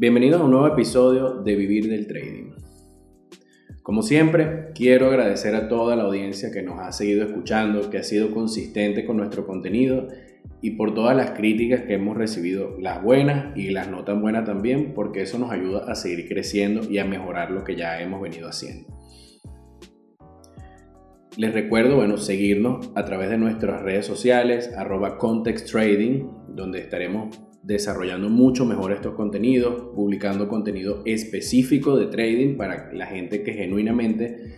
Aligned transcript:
Bienvenidos 0.00 0.40
a 0.40 0.44
un 0.44 0.52
nuevo 0.52 0.66
episodio 0.66 1.42
de 1.42 1.54
Vivir 1.56 1.90
del 1.90 2.06
Trading. 2.06 2.52
Como 3.82 4.00
siempre, 4.02 4.70
quiero 4.74 5.08
agradecer 5.08 5.54
a 5.54 5.68
toda 5.68 5.94
la 5.94 6.04
audiencia 6.04 6.50
que 6.50 6.62
nos 6.62 6.80
ha 6.80 6.90
seguido 6.90 7.22
escuchando, 7.22 7.90
que 7.90 7.98
ha 7.98 8.02
sido 8.02 8.30
consistente 8.30 9.04
con 9.04 9.18
nuestro 9.18 9.46
contenido 9.46 10.08
y 10.62 10.70
por 10.70 10.94
todas 10.94 11.14
las 11.14 11.32
críticas 11.32 11.82
que 11.82 11.92
hemos 11.92 12.16
recibido, 12.16 12.78
las 12.80 13.02
buenas 13.02 13.54
y 13.58 13.68
las 13.72 13.90
no 13.90 14.02
tan 14.02 14.22
buenas 14.22 14.46
también, 14.46 14.94
porque 14.94 15.20
eso 15.20 15.38
nos 15.38 15.50
ayuda 15.50 15.84
a 15.86 15.94
seguir 15.94 16.26
creciendo 16.26 16.90
y 16.90 16.96
a 16.96 17.04
mejorar 17.04 17.50
lo 17.50 17.62
que 17.62 17.76
ya 17.76 18.00
hemos 18.00 18.22
venido 18.22 18.48
haciendo. 18.48 18.88
Les 21.36 21.52
recuerdo, 21.52 21.96
bueno, 21.96 22.16
seguirnos 22.16 22.90
a 22.94 23.04
través 23.04 23.28
de 23.28 23.36
nuestras 23.36 23.82
redes 23.82 24.06
sociales, 24.06 24.72
arroba 24.78 25.18
donde 25.18 26.78
estaremos 26.78 27.38
desarrollando 27.62 28.28
mucho 28.28 28.64
mejor 28.64 28.92
estos 28.92 29.14
contenidos, 29.14 29.92
publicando 29.94 30.48
contenido 30.48 31.02
específico 31.04 31.96
de 31.96 32.06
trading 32.06 32.56
para 32.56 32.92
la 32.92 33.06
gente 33.06 33.42
que 33.42 33.52
genuinamente 33.52 34.54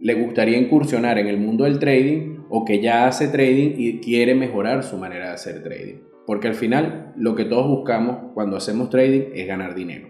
le 0.00 0.14
gustaría 0.14 0.58
incursionar 0.58 1.18
en 1.18 1.28
el 1.28 1.38
mundo 1.38 1.64
del 1.64 1.78
trading 1.78 2.38
o 2.50 2.64
que 2.64 2.80
ya 2.80 3.06
hace 3.06 3.28
trading 3.28 3.74
y 3.78 4.00
quiere 4.00 4.34
mejorar 4.34 4.82
su 4.82 4.98
manera 4.98 5.28
de 5.28 5.32
hacer 5.34 5.62
trading. 5.62 6.00
Porque 6.26 6.48
al 6.48 6.54
final 6.54 7.12
lo 7.16 7.34
que 7.34 7.44
todos 7.44 7.66
buscamos 7.68 8.32
cuando 8.34 8.56
hacemos 8.56 8.90
trading 8.90 9.30
es 9.34 9.46
ganar 9.46 9.74
dinero. 9.74 10.08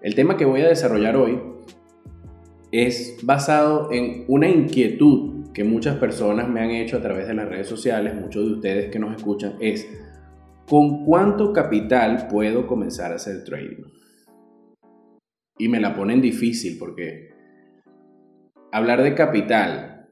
El 0.00 0.14
tema 0.14 0.36
que 0.36 0.44
voy 0.44 0.60
a 0.60 0.68
desarrollar 0.68 1.16
hoy 1.16 1.40
es 2.72 3.18
basado 3.22 3.90
en 3.92 4.24
una 4.28 4.48
inquietud 4.48 5.50
que 5.52 5.64
muchas 5.64 5.96
personas 5.96 6.48
me 6.48 6.60
han 6.60 6.70
hecho 6.70 6.98
a 6.98 7.02
través 7.02 7.26
de 7.26 7.34
las 7.34 7.48
redes 7.48 7.66
sociales, 7.66 8.14
muchos 8.14 8.46
de 8.46 8.52
ustedes 8.52 8.90
que 8.90 8.98
nos 8.98 9.16
escuchan, 9.16 9.54
es 9.60 9.88
¿con 10.68 11.04
cuánto 11.04 11.52
capital 11.52 12.26
puedo 12.28 12.66
comenzar 12.66 13.12
a 13.12 13.16
hacer 13.16 13.44
trading? 13.44 13.84
Y 15.58 15.68
me 15.68 15.80
la 15.80 15.94
ponen 15.94 16.20
difícil 16.20 16.76
porque 16.78 17.30
hablar 18.72 19.02
de 19.02 19.14
capital 19.14 20.08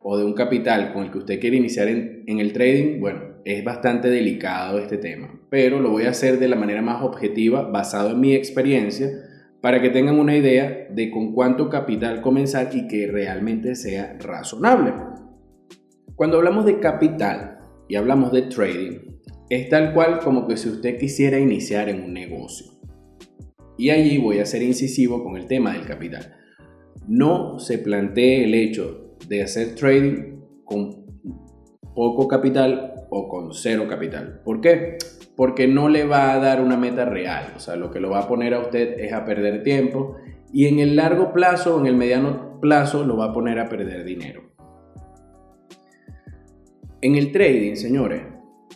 o 0.00 0.18
de 0.18 0.24
un 0.24 0.34
capital 0.34 0.92
con 0.92 1.04
el 1.04 1.10
que 1.10 1.18
usted 1.18 1.40
quiere 1.40 1.56
iniciar 1.56 1.88
en, 1.88 2.24
el 2.26 2.52
trading, 2.52 3.00
bueno, 3.00 3.20
es 3.44 3.62
bastante 3.64 4.10
delicado 4.10 4.78
este 4.78 4.98
tema, 4.98 5.40
pero 5.50 5.80
lo 5.80 5.90
voy 5.90 6.04
a 6.04 6.10
hacer 6.10 6.38
de 6.38 6.48
la 6.48 6.56
manera 6.56 6.82
más 6.82 7.02
objetiva, 7.02 7.62
basado 7.62 8.10
en 8.10 8.20
mi 8.20 8.34
experiencia, 8.34 9.08
para 9.60 9.80
que 9.80 9.90
tengan 9.90 10.18
una 10.18 10.36
idea 10.36 10.88
de 10.90 11.10
con 11.10 11.32
cuánto 11.32 11.70
capital 11.70 12.20
comenzar 12.20 12.68
y 12.74 12.86
que 12.86 13.06
realmente 13.06 13.74
sea 13.76 14.16
razonable. 14.18 14.92
Cuando 16.16 16.36
hablamos 16.36 16.66
de 16.66 16.80
capital 16.80 17.60
y 17.88 17.96
hablamos 17.96 18.30
de 18.32 18.42
trading, 18.42 19.13
es 19.50 19.68
tal 19.68 19.92
cual 19.92 20.20
como 20.20 20.46
que 20.46 20.56
si 20.56 20.68
usted 20.68 20.98
quisiera 20.98 21.38
iniciar 21.38 21.88
en 21.88 22.02
un 22.02 22.12
negocio. 22.12 22.72
Y 23.76 23.90
allí 23.90 24.18
voy 24.18 24.38
a 24.38 24.46
ser 24.46 24.62
incisivo 24.62 25.22
con 25.22 25.36
el 25.36 25.46
tema 25.46 25.72
del 25.72 25.84
capital. 25.84 26.34
No 27.06 27.58
se 27.58 27.78
plantee 27.78 28.44
el 28.44 28.54
hecho 28.54 29.16
de 29.28 29.42
hacer 29.42 29.74
trading 29.74 30.40
con 30.64 31.04
poco 31.94 32.28
capital 32.28 33.06
o 33.10 33.28
con 33.28 33.52
cero 33.52 33.86
capital. 33.88 34.40
¿Por 34.44 34.60
qué? 34.60 34.98
Porque 35.36 35.66
no 35.66 35.88
le 35.88 36.04
va 36.04 36.32
a 36.32 36.38
dar 36.38 36.62
una 36.62 36.76
meta 36.76 37.04
real. 37.04 37.52
O 37.56 37.60
sea, 37.60 37.76
lo 37.76 37.90
que 37.90 38.00
lo 38.00 38.10
va 38.10 38.20
a 38.20 38.28
poner 38.28 38.54
a 38.54 38.60
usted 38.60 38.98
es 38.98 39.12
a 39.12 39.24
perder 39.24 39.62
tiempo 39.62 40.16
y 40.52 40.66
en 40.66 40.78
el 40.78 40.96
largo 40.96 41.32
plazo 41.32 41.78
en 41.80 41.86
el 41.86 41.96
mediano 41.96 42.60
plazo 42.60 43.04
lo 43.04 43.16
va 43.16 43.26
a 43.26 43.32
poner 43.32 43.58
a 43.58 43.68
perder 43.68 44.04
dinero. 44.04 44.42
En 47.00 47.16
el 47.16 47.32
trading, 47.32 47.74
señores, 47.74 48.22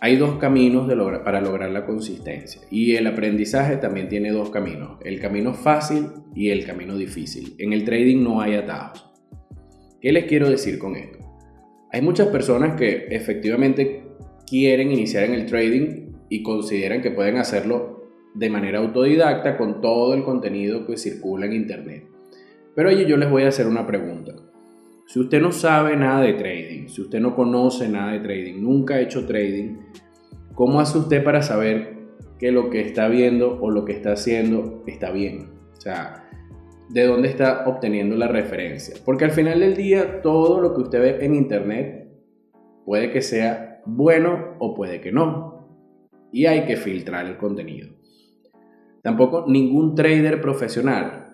hay 0.01 0.17
dos 0.17 0.39
caminos 0.39 0.93
para 1.25 1.41
lograr 1.41 1.71
la 1.71 1.85
consistencia 1.85 2.63
y 2.71 2.95
el 2.95 3.07
aprendizaje 3.07 3.77
también 3.77 4.09
tiene 4.09 4.31
dos 4.31 4.51
caminos, 4.51 4.99
el 5.05 5.21
camino 5.21 5.55
fácil 5.55 6.07
y 6.35 6.51
el 6.51 6.65
camino 6.65 6.97
difícil. 6.97 7.55
En 7.59 7.73
el 7.73 7.85
trading 7.85 8.23
no 8.23 8.41
hay 8.41 8.55
atajos. 8.55 9.11
¿Qué 10.01 10.13
les 10.13 10.27
quiero 10.27 10.49
decir 10.49 10.79
con 10.79 10.95
esto? 10.95 11.19
Hay 11.91 12.03
muchas 12.03 12.29
personas 12.29 12.77
que 12.77 13.09
efectivamente 13.11 14.05
quieren 14.47 14.93
iniciar 14.93 15.25
en 15.25 15.35
el 15.35 15.47
trading 15.47 16.13
y 16.29 16.43
consideran 16.43 17.03
que 17.03 17.11
pueden 17.11 17.39
hacerlo 17.39 17.99
de 18.35 18.51
manera 18.51 18.79
autodidacta 18.79 19.57
con 19.57 19.81
todo 19.81 20.15
el 20.15 20.23
contenido 20.23 20.87
que 20.87 20.97
circula 20.97 21.47
en 21.47 21.55
internet. 21.55 22.05
Pero 22.77 22.91
allí 22.91 23.05
yo 23.07 23.17
les 23.17 23.29
voy 23.29 23.43
a 23.43 23.49
hacer 23.49 23.67
una 23.67 23.87
pregunta. 23.87 24.33
Si 25.09 25.19
usted 25.19 25.41
no 25.41 25.53
sabe 25.53 25.97
nada 25.97 26.21
de 26.21 26.35
trading, 26.35 26.89
si 26.89 27.01
usted 27.01 27.19
no 27.19 27.35
conoce 27.35 27.89
nada 27.89 28.13
de 28.13 28.21
trading, 28.21 28.61
nunca 28.61 28.97
ha 28.97 29.01
hecho 29.01 29.25
trading, 29.25 29.79
¿cómo 30.53 30.81
hace 30.81 30.99
usted 30.99 31.25
para 31.25 31.41
saber 31.41 31.97
que 32.39 32.53
lo 32.53 32.69
que 32.69 32.83
está 32.83 33.09
viendo 33.09 33.59
o 33.59 33.71
lo 33.71 33.87
que 33.87 33.95
está 33.95 34.13
haciendo 34.13 34.85
está 34.87 35.11
bien? 35.11 35.49
O 35.73 35.81
sea, 35.81 36.29
¿de 36.91 37.07
dónde 37.07 37.29
está 37.29 37.67
obteniendo 37.67 38.17
la 38.17 38.29
referencia? 38.29 38.97
Porque 39.03 39.25
al 39.25 39.31
final 39.31 39.61
del 39.61 39.77
día, 39.77 40.21
todo 40.21 40.61
lo 40.61 40.75
que 40.75 40.83
usted 40.83 41.01
ve 41.01 41.25
en 41.25 41.35
internet 41.35 42.13
puede 42.85 43.11
que 43.11 43.23
sea 43.23 43.81
bueno 43.87 44.57
o 44.59 44.75
puede 44.75 45.01
que 45.01 45.11
no. 45.11 45.71
Y 46.33 46.45
hay 46.45 46.67
que 46.67 46.77
filtrar 46.77 47.25
el 47.25 47.39
contenido. 47.39 47.89
Tampoco 49.03 49.47
ningún 49.49 49.95
trader 49.95 50.43
profesional 50.43 51.28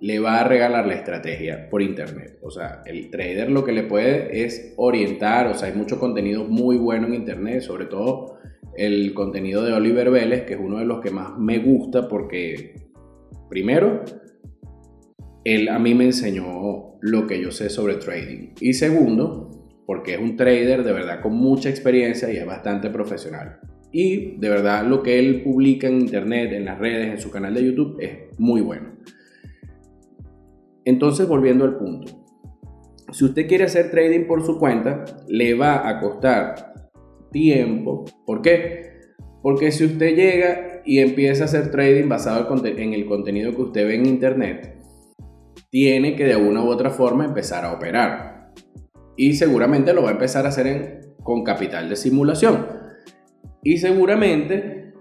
le 0.00 0.18
va 0.18 0.40
a 0.40 0.44
regalar 0.44 0.86
la 0.86 0.94
estrategia 0.94 1.68
por 1.68 1.82
internet. 1.82 2.38
O 2.42 2.50
sea, 2.50 2.82
el 2.86 3.10
trader 3.10 3.50
lo 3.50 3.64
que 3.64 3.72
le 3.72 3.82
puede 3.82 4.44
es 4.44 4.72
orientar, 4.76 5.46
o 5.46 5.54
sea, 5.54 5.68
hay 5.68 5.74
mucho 5.74 5.98
contenido 5.98 6.44
muy 6.44 6.76
bueno 6.76 7.06
en 7.06 7.14
internet, 7.14 7.60
sobre 7.60 7.86
todo 7.86 8.38
el 8.76 9.12
contenido 9.12 9.62
de 9.62 9.72
Oliver 9.72 10.10
Vélez, 10.10 10.44
que 10.44 10.54
es 10.54 10.60
uno 10.60 10.78
de 10.78 10.86
los 10.86 11.00
que 11.00 11.10
más 11.10 11.38
me 11.38 11.58
gusta 11.58 12.08
porque, 12.08 12.74
primero, 13.50 14.04
él 15.44 15.68
a 15.68 15.78
mí 15.78 15.94
me 15.94 16.04
enseñó 16.04 16.98
lo 17.00 17.26
que 17.26 17.40
yo 17.40 17.50
sé 17.50 17.68
sobre 17.68 17.94
trading. 17.94 18.54
Y 18.60 18.72
segundo, 18.72 19.50
porque 19.86 20.14
es 20.14 20.20
un 20.20 20.36
trader 20.36 20.82
de 20.82 20.92
verdad 20.92 21.20
con 21.20 21.34
mucha 21.34 21.68
experiencia 21.68 22.32
y 22.32 22.36
es 22.36 22.46
bastante 22.46 22.88
profesional. 22.88 23.60
Y 23.92 24.38
de 24.38 24.48
verdad 24.48 24.86
lo 24.86 25.02
que 25.02 25.18
él 25.18 25.42
publica 25.42 25.88
en 25.88 26.00
internet, 26.00 26.52
en 26.52 26.64
las 26.64 26.78
redes, 26.78 27.08
en 27.08 27.20
su 27.20 27.30
canal 27.30 27.54
de 27.54 27.64
YouTube 27.64 27.98
es 28.00 28.38
muy 28.38 28.60
bueno. 28.60 28.94
Entonces, 30.84 31.28
volviendo 31.28 31.64
al 31.64 31.76
punto, 31.76 32.12
si 33.12 33.24
usted 33.24 33.46
quiere 33.48 33.64
hacer 33.64 33.90
trading 33.90 34.26
por 34.26 34.44
su 34.44 34.58
cuenta, 34.58 35.04
le 35.28 35.54
va 35.54 35.88
a 35.88 36.00
costar 36.00 36.74
tiempo. 37.32 38.04
¿Por 38.24 38.42
qué? 38.42 39.00
Porque 39.42 39.72
si 39.72 39.84
usted 39.84 40.14
llega 40.14 40.82
y 40.84 40.98
empieza 40.98 41.44
a 41.44 41.46
hacer 41.46 41.70
trading 41.70 42.08
basado 42.08 42.48
en 42.64 42.94
el 42.94 43.06
contenido 43.06 43.54
que 43.54 43.62
usted 43.62 43.86
ve 43.86 43.94
en 43.96 44.06
internet, 44.06 44.76
tiene 45.70 46.16
que 46.16 46.24
de 46.24 46.36
una 46.36 46.62
u 46.62 46.68
otra 46.68 46.90
forma 46.90 47.24
empezar 47.24 47.64
a 47.64 47.72
operar. 47.72 48.52
Y 49.16 49.34
seguramente 49.34 49.92
lo 49.92 50.02
va 50.02 50.10
a 50.10 50.12
empezar 50.12 50.46
a 50.46 50.48
hacer 50.48 51.14
con 51.22 51.44
capital 51.44 51.88
de 51.88 51.96
simulación. 51.96 52.66
Y 53.62 53.78
seguramente 53.78 54.94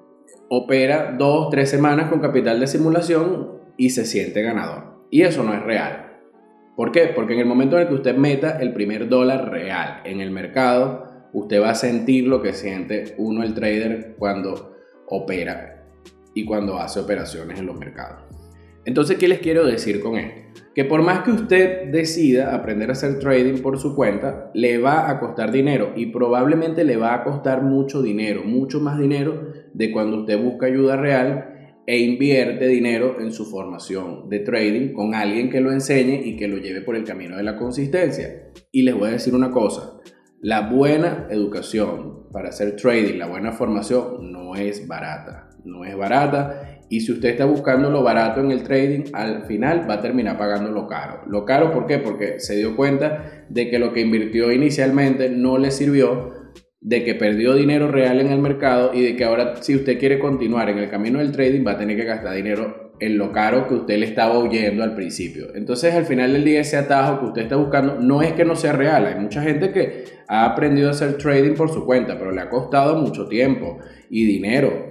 opera 0.49 1.15
dos, 1.17 1.49
tres 1.49 1.69
semanas 1.69 2.09
con 2.09 2.19
capital 2.19 2.59
de 2.59 2.67
simulación 2.67 3.59
y 3.77 3.91
se 3.91 4.05
siente 4.05 4.41
ganador. 4.41 4.88
Y 5.09 5.23
eso 5.23 5.43
no 5.43 5.53
es 5.53 5.63
real. 5.63 6.09
¿Por 6.75 6.91
qué? 6.91 7.11
Porque 7.13 7.33
en 7.33 7.39
el 7.39 7.45
momento 7.45 7.75
en 7.75 7.83
el 7.83 7.87
que 7.89 7.95
usted 7.95 8.15
meta 8.15 8.57
el 8.59 8.73
primer 8.73 9.09
dólar 9.09 9.49
real 9.51 10.01
en 10.05 10.21
el 10.21 10.31
mercado, 10.31 11.27
usted 11.33 11.61
va 11.61 11.71
a 11.71 11.75
sentir 11.75 12.25
lo 12.27 12.41
que 12.41 12.53
siente 12.53 13.15
uno 13.17 13.43
el 13.43 13.53
trader 13.53 14.15
cuando 14.17 14.75
opera 15.07 15.83
y 16.33 16.45
cuando 16.45 16.77
hace 16.77 16.99
operaciones 16.99 17.59
en 17.59 17.65
los 17.65 17.77
mercados. 17.77 18.23
Entonces, 18.85 19.17
¿qué 19.17 19.27
les 19.27 19.39
quiero 19.39 19.65
decir 19.65 19.99
con 19.99 20.15
esto? 20.15 20.61
Que 20.73 20.85
por 20.85 21.01
más 21.01 21.19
que 21.19 21.31
usted 21.31 21.91
decida 21.91 22.55
aprender 22.55 22.89
a 22.89 22.93
hacer 22.93 23.19
trading 23.19 23.61
por 23.61 23.77
su 23.77 23.95
cuenta, 23.95 24.49
le 24.53 24.77
va 24.77 25.09
a 25.09 25.19
costar 25.19 25.51
dinero 25.51 25.91
y 25.95 26.07
probablemente 26.07 26.85
le 26.85 26.95
va 26.95 27.13
a 27.13 27.23
costar 27.23 27.61
mucho 27.61 28.01
dinero, 28.01 28.43
mucho 28.45 28.79
más 28.79 28.97
dinero 28.97 29.51
de 29.73 29.91
cuando 29.91 30.21
usted 30.21 30.41
busca 30.41 30.67
ayuda 30.67 30.95
real 30.95 31.58
e 31.89 31.97
invierte 31.97 32.67
dinero 32.67 33.19
en 33.19 33.31
su 33.31 33.47
formación 33.47 34.29
de 34.29 34.41
trading 34.41 34.93
con 34.93 35.15
alguien 35.15 35.49
que 35.49 35.59
lo 35.59 35.71
enseñe 35.71 36.21
y 36.23 36.35
que 36.35 36.47
lo 36.47 36.59
lleve 36.59 36.81
por 36.81 36.95
el 36.95 37.03
camino 37.03 37.35
de 37.35 37.41
la 37.41 37.55
consistencia. 37.55 38.51
Y 38.71 38.83
les 38.83 38.93
voy 38.93 39.09
a 39.09 39.13
decir 39.13 39.33
una 39.33 39.49
cosa, 39.49 39.97
la 40.39 40.69
buena 40.69 41.25
educación 41.31 42.27
para 42.31 42.49
hacer 42.49 42.75
trading, 42.75 43.17
la 43.17 43.25
buena 43.25 43.53
formación 43.53 44.31
no 44.31 44.55
es 44.55 44.87
barata, 44.87 45.49
no 45.65 45.83
es 45.83 45.97
barata 45.97 46.79
y 46.89 46.99
si 47.01 47.11
usted 47.11 47.29
está 47.29 47.45
buscando 47.45 47.89
lo 47.89 48.03
barato 48.03 48.39
en 48.39 48.51
el 48.51 48.61
trading, 48.61 49.05
al 49.13 49.45
final 49.45 49.89
va 49.89 49.95
a 49.95 50.01
terminar 50.01 50.37
pagando 50.37 50.69
lo 50.69 50.85
caro. 50.85 51.21
Lo 51.25 51.43
caro, 51.43 51.71
¿por 51.71 51.87
qué? 51.87 51.97
Porque 51.97 52.39
se 52.39 52.55
dio 52.55 52.75
cuenta 52.75 53.45
de 53.49 53.71
que 53.71 53.79
lo 53.79 53.93
que 53.93 54.01
invirtió 54.01 54.51
inicialmente 54.51 55.29
no 55.29 55.57
le 55.57 55.71
sirvió 55.71 56.38
de 56.81 57.03
que 57.03 57.15
perdió 57.15 57.55
dinero 57.55 57.89
real 57.89 58.21
en 58.21 58.31
el 58.31 58.39
mercado 58.39 58.93
y 58.93 59.01
de 59.01 59.15
que 59.15 59.25
ahora 59.25 59.61
si 59.61 59.75
usted 59.75 59.99
quiere 59.99 60.17
continuar 60.17 60.69
en 60.69 60.77
el 60.77 60.89
camino 60.89 61.19
del 61.19 61.31
trading 61.31 61.65
va 61.65 61.71
a 61.71 61.77
tener 61.77 61.97
que 61.97 62.05
gastar 62.05 62.35
dinero 62.35 62.93
en 63.01 63.17
lo 63.17 63.31
caro 63.31 63.67
que 63.67 63.75
usted 63.75 63.97
le 63.97 64.05
estaba 64.05 64.39
huyendo 64.39 64.83
al 64.83 64.95
principio. 64.95 65.47
Entonces 65.55 65.93
al 65.93 66.05
final 66.05 66.33
del 66.33 66.43
día 66.43 66.61
ese 66.61 66.77
atajo 66.77 67.19
que 67.19 67.25
usted 67.27 67.41
está 67.43 67.55
buscando 67.57 67.95
no 67.95 68.21
es 68.21 68.33
que 68.33 68.45
no 68.45 68.55
sea 68.55 68.73
real, 68.73 69.05
hay 69.05 69.15
mucha 69.15 69.41
gente 69.41 69.71
que 69.71 70.05
ha 70.27 70.45
aprendido 70.45 70.89
a 70.89 70.91
hacer 70.91 71.17
trading 71.17 71.55
por 71.55 71.69
su 71.69 71.85
cuenta, 71.85 72.17
pero 72.17 72.31
le 72.31 72.41
ha 72.41 72.49
costado 72.49 72.95
mucho 72.95 73.27
tiempo 73.27 73.79
y 74.09 74.25
dinero. 74.25 74.87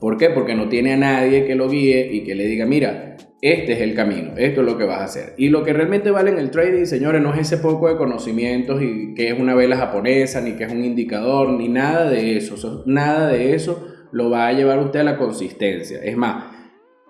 ¿Por 0.00 0.16
qué? 0.16 0.30
Porque 0.30 0.54
no 0.54 0.68
tiene 0.68 0.94
a 0.94 0.96
nadie 0.96 1.44
que 1.44 1.54
lo 1.54 1.68
guíe 1.68 2.12
y 2.12 2.24
que 2.24 2.34
le 2.34 2.46
diga, 2.46 2.66
mira, 2.66 3.16
este 3.42 3.72
es 3.72 3.80
el 3.80 3.96
camino, 3.96 4.34
esto 4.36 4.60
es 4.60 4.66
lo 4.68 4.78
que 4.78 4.84
vas 4.84 5.00
a 5.00 5.04
hacer. 5.04 5.34
Y 5.36 5.48
lo 5.48 5.64
que 5.64 5.72
realmente 5.72 6.12
vale 6.12 6.30
en 6.30 6.38
el 6.38 6.52
trading, 6.52 6.84
señores, 6.84 7.20
no 7.20 7.34
es 7.34 7.40
ese 7.40 7.58
poco 7.58 7.88
de 7.88 7.96
conocimientos 7.96 8.80
y 8.80 9.14
que 9.14 9.30
es 9.30 9.38
una 9.38 9.56
vela 9.56 9.76
japonesa, 9.76 10.40
ni 10.40 10.52
que 10.52 10.62
es 10.62 10.72
un 10.72 10.84
indicador, 10.84 11.50
ni 11.50 11.68
nada 11.68 12.08
de 12.08 12.36
eso. 12.36 12.84
nada 12.86 13.30
de 13.30 13.54
eso 13.54 13.88
lo 14.12 14.30
va 14.30 14.46
a 14.46 14.52
llevar 14.52 14.78
usted 14.78 15.00
a 15.00 15.04
la 15.04 15.18
consistencia. 15.18 15.98
Es 16.04 16.16
más, 16.16 16.54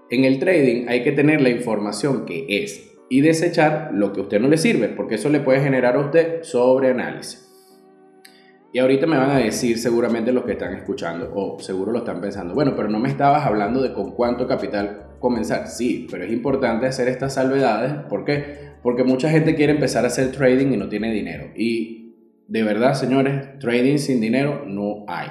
en 0.09 0.25
el 0.25 0.39
trading 0.39 0.89
hay 0.89 1.03
que 1.03 1.13
tener 1.13 1.43
la 1.43 1.51
información 1.51 2.25
que 2.25 2.47
es 2.49 2.91
y 3.11 3.21
desechar 3.21 3.91
lo 3.93 4.15
que 4.15 4.21
a 4.21 4.23
usted 4.23 4.41
no 4.41 4.49
le 4.49 4.57
sirve, 4.57 4.89
porque 4.89 5.17
eso 5.17 5.29
le 5.29 5.41
puede 5.41 5.61
generar 5.61 5.97
a 5.97 6.01
usted 6.01 6.45
sobreanálisis. 6.45 7.47
Y 8.73 8.79
ahorita 8.79 9.07
me 9.07 9.19
van 9.19 9.33
a 9.33 9.37
decir 9.37 9.77
seguramente 9.77 10.33
los 10.33 10.45
que 10.45 10.53
están 10.53 10.73
escuchando, 10.73 11.31
o 11.35 11.61
seguro 11.61 11.93
lo 11.93 11.99
están 11.99 12.23
pensando, 12.23 12.55
bueno, 12.55 12.73
pero 12.75 12.89
no 12.89 12.99
me 12.99 13.11
estabas 13.11 13.45
hablando 13.45 13.83
de 13.83 13.93
con 13.93 14.13
cuánto 14.13 14.49
capital 14.49 15.12
comenzar. 15.23 15.69
Sí, 15.69 16.07
pero 16.11 16.25
es 16.25 16.33
importante 16.33 16.87
hacer 16.87 17.09
estas 17.09 17.35
salvedades. 17.35 17.95
¿Por 18.11 18.27
qué? 18.27 18.73
Porque 18.83 19.05
mucha 19.05 19.31
gente 19.31 19.55
quiere 19.55 19.73
empezar 19.73 20.05
a 20.05 20.09
hacer 20.09 20.33
trading 20.33 20.73
y 20.73 20.77
no 20.77 20.91
tiene 20.91 21.11
dinero. 21.11 21.47
Y 21.57 22.17
de 22.49 22.63
verdad, 22.63 22.93
señores, 22.93 23.59
trading 23.61 23.97
sin 23.97 24.21
dinero 24.21 24.65
no 24.67 25.05
hay. 25.09 25.29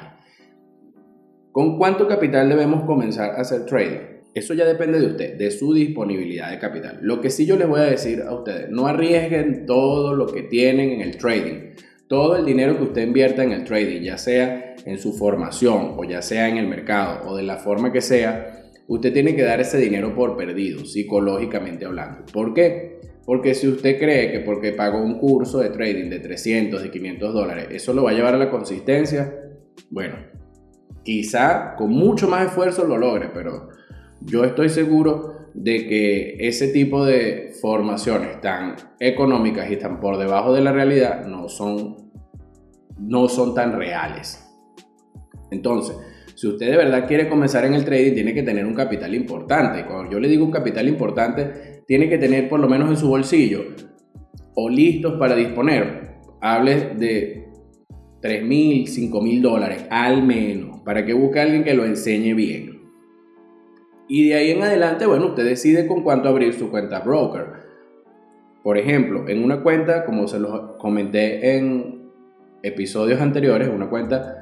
¿Con 1.52 1.78
cuánto 1.78 2.08
capital 2.08 2.50
debemos 2.50 2.86
comenzar 2.86 3.32
a 3.32 3.42
hacer 3.42 3.66
trading? 3.66 4.00
Eso 4.34 4.54
ya 4.54 4.66
depende 4.66 5.00
de 5.00 5.08
usted, 5.08 5.38
de 5.38 5.52
su 5.52 5.74
disponibilidad 5.74 6.50
de 6.50 6.58
capital. 6.58 7.00
Lo 7.02 7.20
que 7.20 7.30
sí 7.30 7.46
yo 7.46 7.58
les 7.58 7.68
voy 7.68 7.82
a 7.82 7.84
decir 7.84 8.22
a 8.22 8.34
ustedes, 8.34 8.70
no 8.70 8.88
arriesguen 8.88 9.66
todo 9.66 10.16
lo 10.16 10.28
que 10.28 10.44
tienen 10.44 10.92
en 10.92 11.02
el 11.02 11.18
trading. 11.18 11.74
Todo 12.08 12.38
el 12.38 12.46
dinero 12.46 12.78
que 12.78 12.84
usted 12.84 13.04
invierta 13.04 13.44
en 13.44 13.52
el 13.52 13.66
trading, 13.66 14.02
ya 14.02 14.18
sea 14.18 14.76
en 14.86 14.98
su 14.98 15.14
formación 15.14 15.96
o 15.98 16.06
ya 16.06 16.22
sea 16.22 16.48
en 16.48 16.58
el 16.58 16.68
mercado 16.68 17.30
o 17.30 17.36
de 17.36 17.44
la 17.44 17.58
forma 17.58 17.92
que 17.92 18.02
sea, 18.02 18.61
usted 18.88 19.13
tiene 19.13 19.36
que 19.36 19.44
dar 19.44 19.60
ese 19.62 19.78
dinero 19.78 20.16
por 20.16 20.36
perdido, 20.38 20.86
psicológicamente 20.86 21.86
hablando. 21.86 22.25
¿Por 22.31 22.54
qué? 22.54 23.00
Porque 23.25 23.54
si 23.54 23.68
usted 23.68 24.00
cree 24.00 24.31
que 24.31 24.39
porque 24.39 24.74
pagó 24.74 25.01
un 25.01 25.19
curso 25.19 25.60
de 25.60 25.69
trading 25.69 26.10
de 26.10 26.19
300, 26.19 26.81
de 26.81 26.92
500 26.92 27.33
dólares, 27.33 27.68
eso 27.72 27.94
lo 27.94 28.04
va 28.04 28.12
a 28.12 28.13
llevar 28.13 28.33
a 28.33 28.38
la 28.38 28.50
consistencia, 28.50 29.33
bueno, 29.89 30.16
quizá 31.04 31.75
con 31.78 31.92
mucho 31.92 32.28
más 32.28 32.48
esfuerzo 32.48 32.86
lo 32.86 32.98
logre, 32.98 33.30
pero 33.33 33.69
yo 34.22 34.44
estoy 34.44 34.69
seguro 34.69 35.50
de 35.54 35.88
que 35.88 36.48
ese 36.48 36.69
tipo 36.69 37.06
de 37.06 37.54
formaciones 37.62 38.39
tan 38.42 38.75
económicas 39.00 39.69
y 39.69 39.77
tan 39.77 40.00
por 40.00 40.18
debajo 40.18 40.54
de 40.54 40.62
la 40.62 40.72
realidad 40.72 41.25
no 41.25 41.50
son, 41.50 42.12
no 42.98 43.27
son 43.27 43.54
tan 43.54 43.77
reales. 43.77 44.48
Entonces, 45.51 45.98
si 46.42 46.48
usted 46.48 46.72
de 46.72 46.78
verdad 46.78 47.08
quiere 47.08 47.30
comenzar 47.30 47.66
en 47.66 47.76
el 47.76 47.86
trading, 47.86 48.16
tiene 48.16 48.34
que 48.34 48.42
tener 48.42 48.66
un 48.66 48.74
capital 48.74 49.14
importante. 49.14 49.86
Cuando 49.86 50.12
yo 50.12 50.20
le 50.20 50.28
digo 50.28 50.44
un 50.44 50.50
capital 50.50 50.88
importante, 50.88 51.84
tiene 51.86 52.10
que 52.10 52.18
tener 52.18 52.50
por 52.50 52.60
lo 52.60 52.68
menos 52.68 52.90
en 52.90 52.98
su 52.98 53.08
bolsillo 53.10 53.62
o 54.56 54.68
listos 54.68 55.20
para 55.20 55.36
disponer. 55.36 56.16
Hable 56.42 56.96
de 56.98 57.48
3 58.22 58.44
mil, 58.44 58.88
5 58.88 59.22
mil 59.22 59.40
dólares 59.40 59.86
al 59.92 60.24
menos, 60.24 60.80
para 60.80 61.06
que 61.06 61.14
busque 61.14 61.40
a 61.40 61.44
alguien 61.44 61.64
que 61.64 61.76
lo 61.76 61.86
enseñe 61.86 62.34
bien. 62.34 62.90
Y 64.08 64.30
de 64.30 64.34
ahí 64.34 64.50
en 64.50 64.64
adelante, 64.64 65.06
bueno, 65.06 65.28
usted 65.28 65.46
decide 65.46 65.86
con 65.86 66.02
cuánto 66.02 66.28
abrir 66.28 66.54
su 66.54 66.72
cuenta 66.72 67.02
broker. 67.02 67.50
Por 68.64 68.80
ejemplo, 68.80 69.30
en 69.30 69.44
una 69.44 69.62
cuenta, 69.62 70.06
como 70.06 70.28
se 70.28 70.40
los 70.40 70.76
comenté 70.80 71.56
en 71.56 72.10
episodios 72.64 73.22
anteriores, 73.22 73.70
una 73.70 73.92
cuenta 73.92 74.42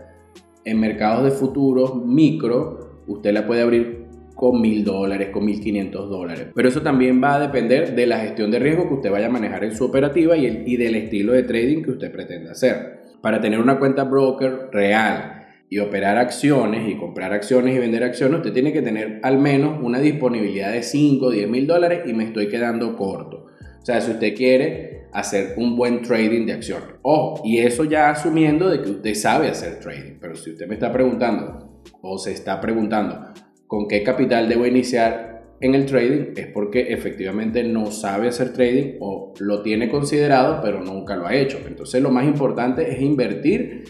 en 0.65 0.79
mercados 0.79 1.23
de 1.23 1.31
futuros 1.31 1.95
micro, 2.05 3.01
usted 3.07 3.33
la 3.33 3.47
puede 3.47 3.61
abrir 3.61 3.99
con 4.35 4.61
mil 4.61 4.85
dólares, 4.85 5.31
con 5.33 5.43
mil 5.43 5.59
quinientos 5.59 6.09
dólares. 6.09 6.47
Pero 6.55 6.69
eso 6.69 6.81
también 6.81 7.21
va 7.21 7.35
a 7.35 7.39
depender 7.41 7.93
de 7.93 8.07
la 8.07 8.19
gestión 8.19 8.51
de 8.51 8.59
riesgo 8.59 8.87
que 8.87 8.93
usted 8.93 9.11
vaya 9.11 9.25
a 9.25 9.29
manejar 9.29 9.65
en 9.65 9.75
su 9.75 9.83
operativa 9.83 10.37
y, 10.37 10.45
el, 10.45 10.65
y 10.65 10.77
del 10.77 10.95
estilo 10.95 11.33
de 11.33 11.43
trading 11.43 11.83
que 11.83 11.91
usted 11.91 12.09
pretenda 12.09 12.51
hacer. 12.51 12.99
Para 13.21 13.41
tener 13.41 13.59
una 13.59 13.77
cuenta 13.77 14.05
broker 14.05 14.69
real 14.71 15.45
y 15.69 15.79
operar 15.79 16.17
acciones 16.17 16.89
y 16.89 16.95
comprar 16.95 17.33
acciones 17.33 17.75
y 17.75 17.79
vender 17.79 18.03
acciones, 18.03 18.37
usted 18.37 18.53
tiene 18.53 18.71
que 18.71 18.81
tener 18.81 19.19
al 19.23 19.39
menos 19.39 19.77
una 19.83 19.99
disponibilidad 19.99 20.71
de 20.71 20.83
5 20.83 21.25
o 21.25 21.31
10 21.31 21.49
mil 21.49 21.67
dólares 21.67 22.03
y 22.05 22.13
me 22.13 22.23
estoy 22.23 22.47
quedando 22.47 22.95
corto. 22.95 23.47
O 23.81 23.85
sea, 23.85 23.99
si 23.99 24.11
usted 24.11 24.35
quiere 24.35 24.98
hacer 25.13 25.53
un 25.57 25.75
buen 25.75 26.01
trading 26.01 26.45
de 26.45 26.53
acciones. 26.53 26.89
Ojo, 27.01 27.41
y 27.43 27.59
eso 27.59 27.83
ya 27.83 28.09
asumiendo 28.09 28.69
de 28.69 28.81
que 28.81 28.91
usted 28.91 29.13
sabe 29.15 29.49
hacer 29.49 29.79
trading. 29.79 30.19
Pero 30.19 30.35
si 30.35 30.51
usted 30.51 30.67
me 30.67 30.75
está 30.75 30.91
preguntando 30.91 31.81
o 32.01 32.17
se 32.17 32.31
está 32.31 32.59
preguntando 32.59 33.33
con 33.67 33.87
qué 33.87 34.03
capital 34.03 34.47
debo 34.49 34.65
iniciar 34.65 35.29
en 35.61 35.75
el 35.75 35.85
trading, 35.85 36.33
es 36.35 36.47
porque 36.47 36.93
efectivamente 36.93 37.63
no 37.63 37.87
sabe 37.87 38.29
hacer 38.29 38.53
trading 38.53 38.97
o 39.01 39.33
lo 39.39 39.61
tiene 39.61 39.89
considerado 39.89 40.61
pero 40.61 40.81
nunca 40.81 41.15
lo 41.15 41.27
ha 41.27 41.35
hecho. 41.35 41.59
Entonces 41.67 42.01
lo 42.01 42.11
más 42.11 42.25
importante 42.25 42.89
es 42.91 43.01
invertir 43.01 43.83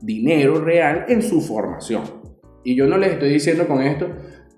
dinero 0.00 0.60
real 0.60 1.06
en 1.08 1.22
su 1.22 1.40
formación. 1.40 2.02
Y 2.64 2.76
yo 2.76 2.86
no 2.86 2.98
les 2.98 3.12
estoy 3.12 3.30
diciendo 3.30 3.66
con 3.66 3.82
esto 3.82 4.08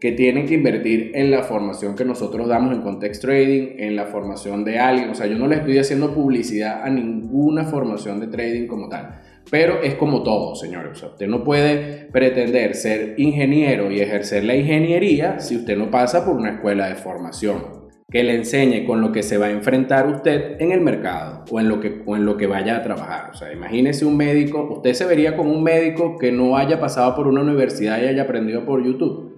que 0.00 0.12
tienen 0.12 0.46
que 0.46 0.54
invertir 0.54 1.12
en 1.14 1.30
la 1.30 1.42
formación 1.42 1.94
que 1.94 2.06
nosotros 2.06 2.48
damos 2.48 2.74
en 2.74 2.80
Context 2.80 3.20
Trading, 3.20 3.74
en 3.78 3.96
la 3.96 4.06
formación 4.06 4.64
de 4.64 4.78
alguien. 4.78 5.10
O 5.10 5.14
sea, 5.14 5.26
yo 5.26 5.36
no 5.36 5.46
les 5.46 5.58
estoy 5.58 5.78
haciendo 5.78 6.14
publicidad 6.14 6.82
a 6.82 6.88
ninguna 6.88 7.64
formación 7.64 8.18
de 8.18 8.28
trading 8.28 8.66
como 8.66 8.88
tal. 8.88 9.20
Pero 9.50 9.82
es 9.82 9.94
como 9.96 10.22
todo, 10.22 10.54
señores. 10.54 10.92
O 10.92 10.94
sea, 10.94 11.08
usted 11.10 11.26
no 11.26 11.44
puede 11.44 12.08
pretender 12.12 12.74
ser 12.74 13.14
ingeniero 13.18 13.90
y 13.90 14.00
ejercer 14.00 14.44
la 14.44 14.56
ingeniería 14.56 15.38
si 15.38 15.56
usted 15.56 15.76
no 15.76 15.90
pasa 15.90 16.24
por 16.24 16.36
una 16.36 16.52
escuela 16.52 16.88
de 16.88 16.94
formación 16.94 17.80
que 18.10 18.24
le 18.24 18.34
enseñe 18.34 18.84
con 18.86 19.00
lo 19.00 19.12
que 19.12 19.22
se 19.22 19.38
va 19.38 19.46
a 19.46 19.50
enfrentar 19.50 20.08
usted 20.08 20.60
en 20.60 20.72
el 20.72 20.80
mercado 20.80 21.44
o 21.50 21.60
en 21.60 21.68
lo 21.68 21.80
que, 21.80 22.02
en 22.06 22.26
lo 22.26 22.36
que 22.36 22.46
vaya 22.46 22.76
a 22.76 22.82
trabajar. 22.82 23.30
O 23.30 23.34
sea, 23.34 23.52
imagínese 23.52 24.04
un 24.04 24.16
médico, 24.16 24.68
usted 24.68 24.94
se 24.94 25.04
vería 25.04 25.36
como 25.36 25.52
un 25.52 25.62
médico 25.62 26.18
que 26.18 26.32
no 26.32 26.56
haya 26.56 26.80
pasado 26.80 27.14
por 27.14 27.28
una 27.28 27.42
universidad 27.42 28.02
y 28.02 28.06
haya 28.06 28.22
aprendido 28.22 28.64
por 28.64 28.84
YouTube. 28.84 29.29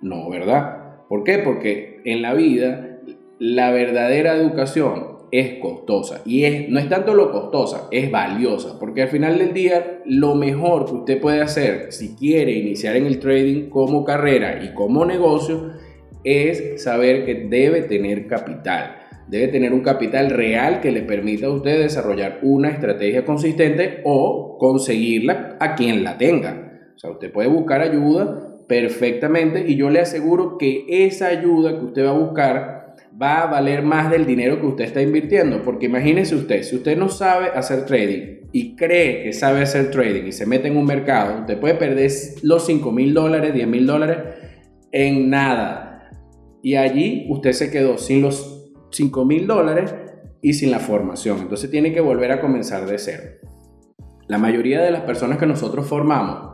No, 0.00 0.30
¿verdad? 0.30 1.06
¿Por 1.08 1.24
qué? 1.24 1.38
Porque 1.38 2.00
en 2.04 2.22
la 2.22 2.34
vida 2.34 3.00
la 3.38 3.70
verdadera 3.70 4.34
educación 4.34 5.18
es 5.32 5.58
costosa 5.60 6.22
y 6.24 6.44
es, 6.44 6.68
no 6.68 6.78
es 6.78 6.88
tanto 6.88 7.14
lo 7.14 7.30
costosa, 7.30 7.88
es 7.90 8.10
valiosa, 8.10 8.78
porque 8.78 9.02
al 9.02 9.08
final 9.08 9.38
del 9.38 9.52
día 9.52 10.02
lo 10.04 10.34
mejor 10.34 10.86
que 10.86 10.92
usted 10.92 11.20
puede 11.20 11.40
hacer 11.40 11.92
si 11.92 12.16
quiere 12.16 12.52
iniciar 12.52 12.96
en 12.96 13.06
el 13.06 13.18
trading 13.18 13.68
como 13.68 14.04
carrera 14.04 14.62
y 14.64 14.74
como 14.74 15.04
negocio 15.04 15.72
es 16.24 16.82
saber 16.82 17.24
que 17.24 17.46
debe 17.48 17.82
tener 17.82 18.26
capital. 18.26 18.96
Debe 19.28 19.48
tener 19.48 19.72
un 19.72 19.82
capital 19.82 20.30
real 20.30 20.80
que 20.80 20.90
le 20.90 21.02
permita 21.02 21.46
a 21.46 21.50
usted 21.50 21.80
desarrollar 21.80 22.40
una 22.42 22.70
estrategia 22.70 23.24
consistente 23.24 24.00
o 24.04 24.58
conseguirla 24.58 25.56
a 25.60 25.76
quien 25.76 26.02
la 26.02 26.18
tenga. 26.18 26.90
O 26.96 26.98
sea, 26.98 27.10
usted 27.10 27.32
puede 27.32 27.48
buscar 27.48 27.80
ayuda 27.80 28.49
perfectamente 28.70 29.64
y 29.66 29.74
yo 29.74 29.90
le 29.90 29.98
aseguro 29.98 30.56
que 30.56 30.84
esa 30.88 31.26
ayuda 31.26 31.76
que 31.76 31.86
usted 31.86 32.06
va 32.06 32.10
a 32.10 32.18
buscar 32.18 32.94
va 33.20 33.42
a 33.42 33.46
valer 33.46 33.82
más 33.82 34.12
del 34.12 34.24
dinero 34.24 34.60
que 34.60 34.66
usted 34.66 34.84
está 34.84 35.02
invirtiendo. 35.02 35.60
Porque 35.64 35.86
imagínese 35.86 36.36
usted, 36.36 36.62
si 36.62 36.76
usted 36.76 36.96
no 36.96 37.08
sabe 37.08 37.48
hacer 37.48 37.84
trading 37.84 38.46
y 38.52 38.76
cree 38.76 39.24
que 39.24 39.32
sabe 39.32 39.62
hacer 39.62 39.90
trading 39.90 40.22
y 40.28 40.30
se 40.30 40.46
mete 40.46 40.68
en 40.68 40.76
un 40.76 40.86
mercado, 40.86 41.40
usted 41.40 41.58
puede 41.58 41.74
perder 41.74 42.12
los 42.42 42.64
5 42.64 42.92
mil 42.92 43.12
dólares, 43.12 43.52
10 43.52 43.66
mil 43.66 43.86
dólares 43.88 44.18
en 44.92 45.28
nada 45.28 46.08
y 46.62 46.76
allí 46.76 47.26
usted 47.28 47.50
se 47.50 47.72
quedó 47.72 47.98
sin 47.98 48.22
los 48.22 48.70
5 48.92 49.24
mil 49.24 49.48
dólares 49.48 49.92
y 50.42 50.52
sin 50.52 50.70
la 50.70 50.78
formación. 50.78 51.40
Entonces 51.40 51.72
tiene 51.72 51.92
que 51.92 52.00
volver 52.00 52.30
a 52.30 52.40
comenzar 52.40 52.86
de 52.86 52.98
cero. 52.98 53.24
La 54.28 54.38
mayoría 54.38 54.80
de 54.80 54.92
las 54.92 55.02
personas 55.02 55.38
que 55.38 55.46
nosotros 55.46 55.88
formamos, 55.88 56.49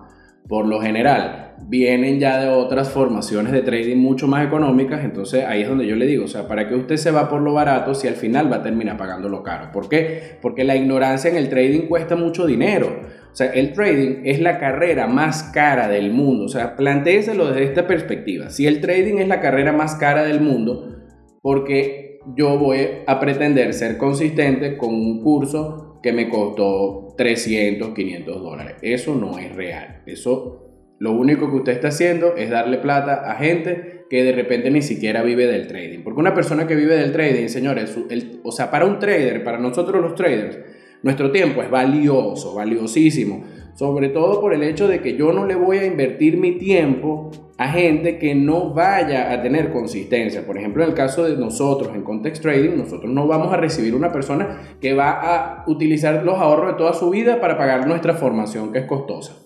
por 0.48 0.66
lo 0.66 0.80
general, 0.80 1.54
vienen 1.68 2.20
ya 2.20 2.40
de 2.40 2.48
otras 2.48 2.90
formaciones 2.90 3.52
de 3.52 3.62
trading 3.62 3.96
mucho 3.96 4.28
más 4.28 4.46
económicas, 4.46 5.04
entonces 5.04 5.44
ahí 5.44 5.62
es 5.62 5.68
donde 5.68 5.86
yo 5.86 5.96
le 5.96 6.06
digo, 6.06 6.24
o 6.24 6.28
sea, 6.28 6.46
¿para 6.46 6.68
qué 6.68 6.74
usted 6.74 6.96
se 6.96 7.10
va 7.10 7.28
por 7.28 7.40
lo 7.40 7.52
barato 7.52 7.94
si 7.94 8.06
al 8.06 8.14
final 8.14 8.50
va 8.50 8.56
a 8.56 8.62
terminar 8.62 8.96
pagando 8.96 9.28
lo 9.28 9.42
caro? 9.42 9.70
¿Por 9.72 9.88
qué? 9.88 10.38
Porque 10.40 10.64
la 10.64 10.76
ignorancia 10.76 11.30
en 11.30 11.36
el 11.36 11.48
trading 11.48 11.88
cuesta 11.88 12.14
mucho 12.16 12.46
dinero. 12.46 13.00
O 13.32 13.36
sea, 13.36 13.52
el 13.52 13.72
trading 13.72 14.22
es 14.24 14.40
la 14.40 14.58
carrera 14.58 15.06
más 15.06 15.42
cara 15.52 15.88
del 15.88 16.10
mundo. 16.10 16.44
O 16.44 16.48
sea, 16.48 16.74
plantéeselo 16.74 17.48
desde 17.48 17.64
esta 17.64 17.86
perspectiva. 17.86 18.48
Si 18.48 18.66
el 18.66 18.80
trading 18.80 19.18
es 19.18 19.28
la 19.28 19.40
carrera 19.40 19.72
más 19.72 19.96
cara 19.96 20.22
del 20.22 20.40
mundo, 20.40 20.96
porque 21.42 22.18
yo 22.34 22.58
voy 22.58 22.78
a 23.06 23.20
pretender 23.20 23.74
ser 23.74 23.98
consistente 23.98 24.78
con 24.78 24.94
un 24.94 25.22
curso 25.22 25.86
que 26.02 26.12
me 26.12 26.28
costó 26.28 27.14
300, 27.16 27.94
500 27.94 28.42
dólares. 28.42 28.76
Eso 28.82 29.14
no 29.14 29.38
es 29.38 29.54
real. 29.54 30.02
Eso 30.06 30.66
lo 30.98 31.12
único 31.12 31.50
que 31.50 31.56
usted 31.56 31.72
está 31.72 31.88
haciendo 31.88 32.36
es 32.36 32.50
darle 32.50 32.78
plata 32.78 33.30
a 33.30 33.34
gente 33.36 34.04
que 34.08 34.22
de 34.22 34.32
repente 34.32 34.70
ni 34.70 34.82
siquiera 34.82 35.22
vive 35.22 35.46
del 35.46 35.66
trading. 35.66 36.02
Porque 36.02 36.20
una 36.20 36.34
persona 36.34 36.66
que 36.66 36.74
vive 36.74 36.96
del 36.96 37.12
trading, 37.12 37.48
señores, 37.48 37.96
o 38.42 38.52
sea, 38.52 38.70
para 38.70 38.86
un 38.86 38.98
trader, 38.98 39.44
para 39.44 39.58
nosotros 39.58 40.00
los 40.00 40.14
traders, 40.14 40.58
nuestro 41.02 41.30
tiempo 41.32 41.62
es 41.62 41.70
valioso, 41.70 42.54
valiosísimo. 42.54 43.44
Sobre 43.74 44.08
todo 44.08 44.40
por 44.40 44.54
el 44.54 44.62
hecho 44.62 44.88
de 44.88 45.00
que 45.00 45.16
yo 45.16 45.32
no 45.32 45.44
le 45.44 45.54
voy 45.54 45.78
a 45.78 45.86
invertir 45.86 46.38
mi 46.38 46.52
tiempo 46.52 47.30
a 47.58 47.68
gente 47.68 48.18
que 48.18 48.34
no 48.34 48.75
vaya 48.75 49.32
a 49.32 49.42
tener 49.42 49.72
consistencia. 49.72 50.46
Por 50.46 50.58
ejemplo, 50.58 50.82
en 50.82 50.90
el 50.90 50.94
caso 50.94 51.25
de 51.25 51.36
nosotros 51.36 51.94
en 51.94 52.02
Context 52.02 52.42
Trading, 52.42 52.76
nosotros 52.76 53.10
no 53.10 53.26
vamos 53.26 53.52
a 53.52 53.56
recibir 53.56 53.94
una 53.94 54.12
persona 54.12 54.60
que 54.80 54.92
va 54.92 55.10
a 55.10 55.64
utilizar 55.66 56.22
los 56.22 56.38
ahorros 56.38 56.72
de 56.72 56.78
toda 56.78 56.92
su 56.92 57.08
vida 57.10 57.40
para 57.40 57.56
pagar 57.56 57.86
nuestra 57.86 58.14
formación 58.14 58.72
que 58.72 58.80
es 58.80 58.84
costosa. 58.84 59.36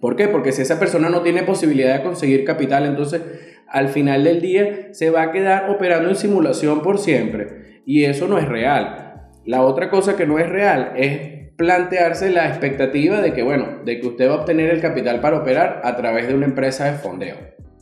¿Por 0.00 0.14
qué? 0.14 0.28
Porque 0.28 0.52
si 0.52 0.62
esa 0.62 0.78
persona 0.78 1.08
no 1.08 1.22
tiene 1.22 1.42
posibilidad 1.42 1.96
de 1.96 2.04
conseguir 2.04 2.44
capital, 2.44 2.86
entonces 2.86 3.22
al 3.66 3.88
final 3.88 4.22
del 4.22 4.40
día 4.40 4.88
se 4.92 5.10
va 5.10 5.22
a 5.22 5.32
quedar 5.32 5.70
operando 5.70 6.08
en 6.08 6.16
simulación 6.16 6.82
por 6.82 6.98
siempre. 6.98 7.80
Y 7.84 8.04
eso 8.04 8.28
no 8.28 8.38
es 8.38 8.48
real. 8.48 9.30
La 9.44 9.62
otra 9.62 9.90
cosa 9.90 10.16
que 10.16 10.26
no 10.26 10.38
es 10.38 10.48
real 10.48 10.92
es 10.96 11.35
plantearse 11.56 12.30
la 12.30 12.48
expectativa 12.48 13.20
de 13.20 13.32
que, 13.32 13.42
bueno, 13.42 13.82
de 13.84 14.00
que 14.00 14.06
usted 14.06 14.28
va 14.28 14.34
a 14.34 14.38
obtener 14.40 14.70
el 14.70 14.80
capital 14.80 15.20
para 15.20 15.38
operar 15.38 15.80
a 15.84 15.96
través 15.96 16.28
de 16.28 16.34
una 16.34 16.46
empresa 16.46 16.84
de 16.84 16.98
fondeo. 16.98 17.36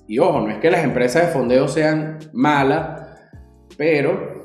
Y 0.06 0.18
ojo, 0.18 0.40
no 0.40 0.50
es 0.50 0.58
que 0.58 0.70
las 0.70 0.84
empresas 0.84 1.26
de 1.26 1.32
fondeo 1.32 1.66
sean 1.66 2.18
malas, 2.32 3.00
pero 3.76 4.44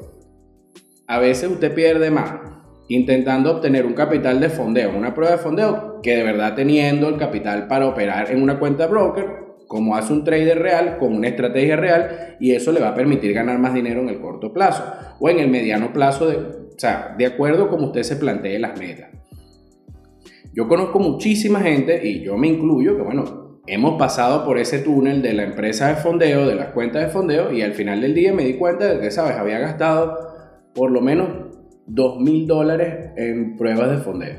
a 1.07 1.19
veces 1.19 1.49
usted 1.49 1.73
pierde 1.73 2.09
más 2.11 2.33
intentando 2.87 3.51
obtener 3.51 3.85
un 3.85 3.93
capital 3.93 4.39
de 4.39 4.49
fondeo, 4.49 4.97
una 4.97 5.13
prueba 5.13 5.33
de 5.35 5.41
fondeo, 5.41 5.99
que 6.01 6.15
de 6.15 6.23
verdad 6.23 6.55
teniendo 6.55 7.07
el 7.07 7.17
capital 7.17 7.67
para 7.67 7.85
operar 7.85 8.31
en 8.31 8.41
una 8.41 8.57
cuenta 8.57 8.87
broker, 8.87 9.25
como 9.67 9.95
hace 9.95 10.11
un 10.11 10.23
trader 10.23 10.59
real, 10.59 10.97
con 10.97 11.15
una 11.15 11.27
estrategia 11.27 11.75
real, 11.75 12.35
y 12.39 12.53
eso 12.53 12.71
le 12.71 12.79
va 12.79 12.89
a 12.89 12.95
permitir 12.95 13.33
ganar 13.33 13.59
más 13.59 13.75
dinero 13.75 14.01
en 14.01 14.09
el 14.09 14.19
corto 14.19 14.51
plazo 14.51 14.83
o 15.19 15.29
en 15.29 15.37
el 15.37 15.49
mediano 15.49 15.93
plazo, 15.93 16.27
de, 16.27 16.68
o 16.79 16.81
sea, 16.81 17.13
de 17.17 17.25
acuerdo 17.25 17.67
como 17.67 17.87
usted 17.87 18.03
se 18.03 18.15
plantee 18.15 18.57
las 18.57 18.79
metas. 18.79 19.09
Yo 20.53 20.69
conozco 20.69 20.97
muchísima 20.97 21.59
gente, 21.59 22.07
y 22.07 22.21
yo 22.21 22.37
me 22.37 22.47
incluyo, 22.47 22.95
que 22.95 23.01
bueno, 23.01 23.59
hemos 23.67 23.99
pasado 23.99 24.45
por 24.45 24.57
ese 24.57 24.79
túnel 24.79 25.21
de 25.21 25.33
la 25.33 25.43
empresa 25.43 25.89
de 25.89 25.95
fondeo, 25.95 26.47
de 26.47 26.55
las 26.55 26.67
cuentas 26.67 27.03
de 27.03 27.09
fondeo, 27.09 27.51
y 27.51 27.63
al 27.63 27.73
final 27.73 27.99
del 27.99 28.13
día 28.13 28.31
me 28.31 28.45
di 28.45 28.53
cuenta 28.53 28.93
de 28.93 29.01
que, 29.01 29.11
¿sabes? 29.11 29.35
Había 29.35 29.59
gastado 29.59 30.17
por 30.73 30.89
lo 30.89 31.01
menos 31.01 31.27
2 31.87 32.21
mil 32.21 32.47
dólares 32.47 33.09
en 33.17 33.57
pruebas 33.57 33.91
de 33.91 33.97
fondeo. 33.97 34.37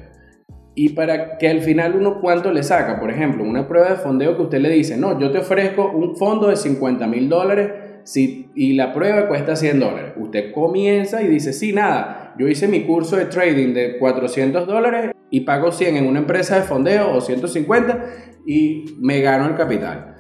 Y 0.74 0.94
para 0.94 1.36
que 1.36 1.46
al 1.46 1.60
final 1.60 1.94
uno 1.94 2.22
cuánto 2.22 2.50
le 2.52 2.62
saca, 2.62 2.98
por 2.98 3.10
ejemplo, 3.10 3.44
una 3.44 3.68
prueba 3.68 3.90
de 3.90 3.96
fondeo 3.96 4.34
que 4.34 4.44
usted 4.44 4.60
le 4.60 4.70
dice, 4.70 4.96
no, 4.96 5.20
yo 5.20 5.30
te 5.30 5.36
ofrezco 5.36 5.92
un 5.92 6.16
fondo 6.16 6.48
de 6.48 6.56
50 6.56 7.06
mil 7.06 7.28
dólares 7.28 7.70
si, 8.04 8.50
y 8.54 8.72
la 8.72 8.94
prueba 8.94 9.28
cuesta 9.28 9.56
100 9.56 9.78
dólares. 9.78 10.12
Usted 10.16 10.52
comienza 10.52 11.22
y 11.22 11.28
dice, 11.28 11.52
sí, 11.52 11.72
nada, 11.72 12.19
yo 12.38 12.48
hice 12.48 12.68
mi 12.68 12.84
curso 12.84 13.16
de 13.16 13.26
trading 13.26 13.74
de 13.74 13.98
400 13.98 14.66
dólares 14.66 15.12
y 15.30 15.40
pago 15.40 15.72
100 15.72 15.96
en 15.96 16.06
una 16.06 16.20
empresa 16.20 16.56
de 16.56 16.62
fondeo 16.62 17.12
o 17.12 17.20
150 17.20 18.04
y 18.46 18.96
me 19.00 19.20
gano 19.20 19.46
el 19.46 19.56
capital 19.56 20.10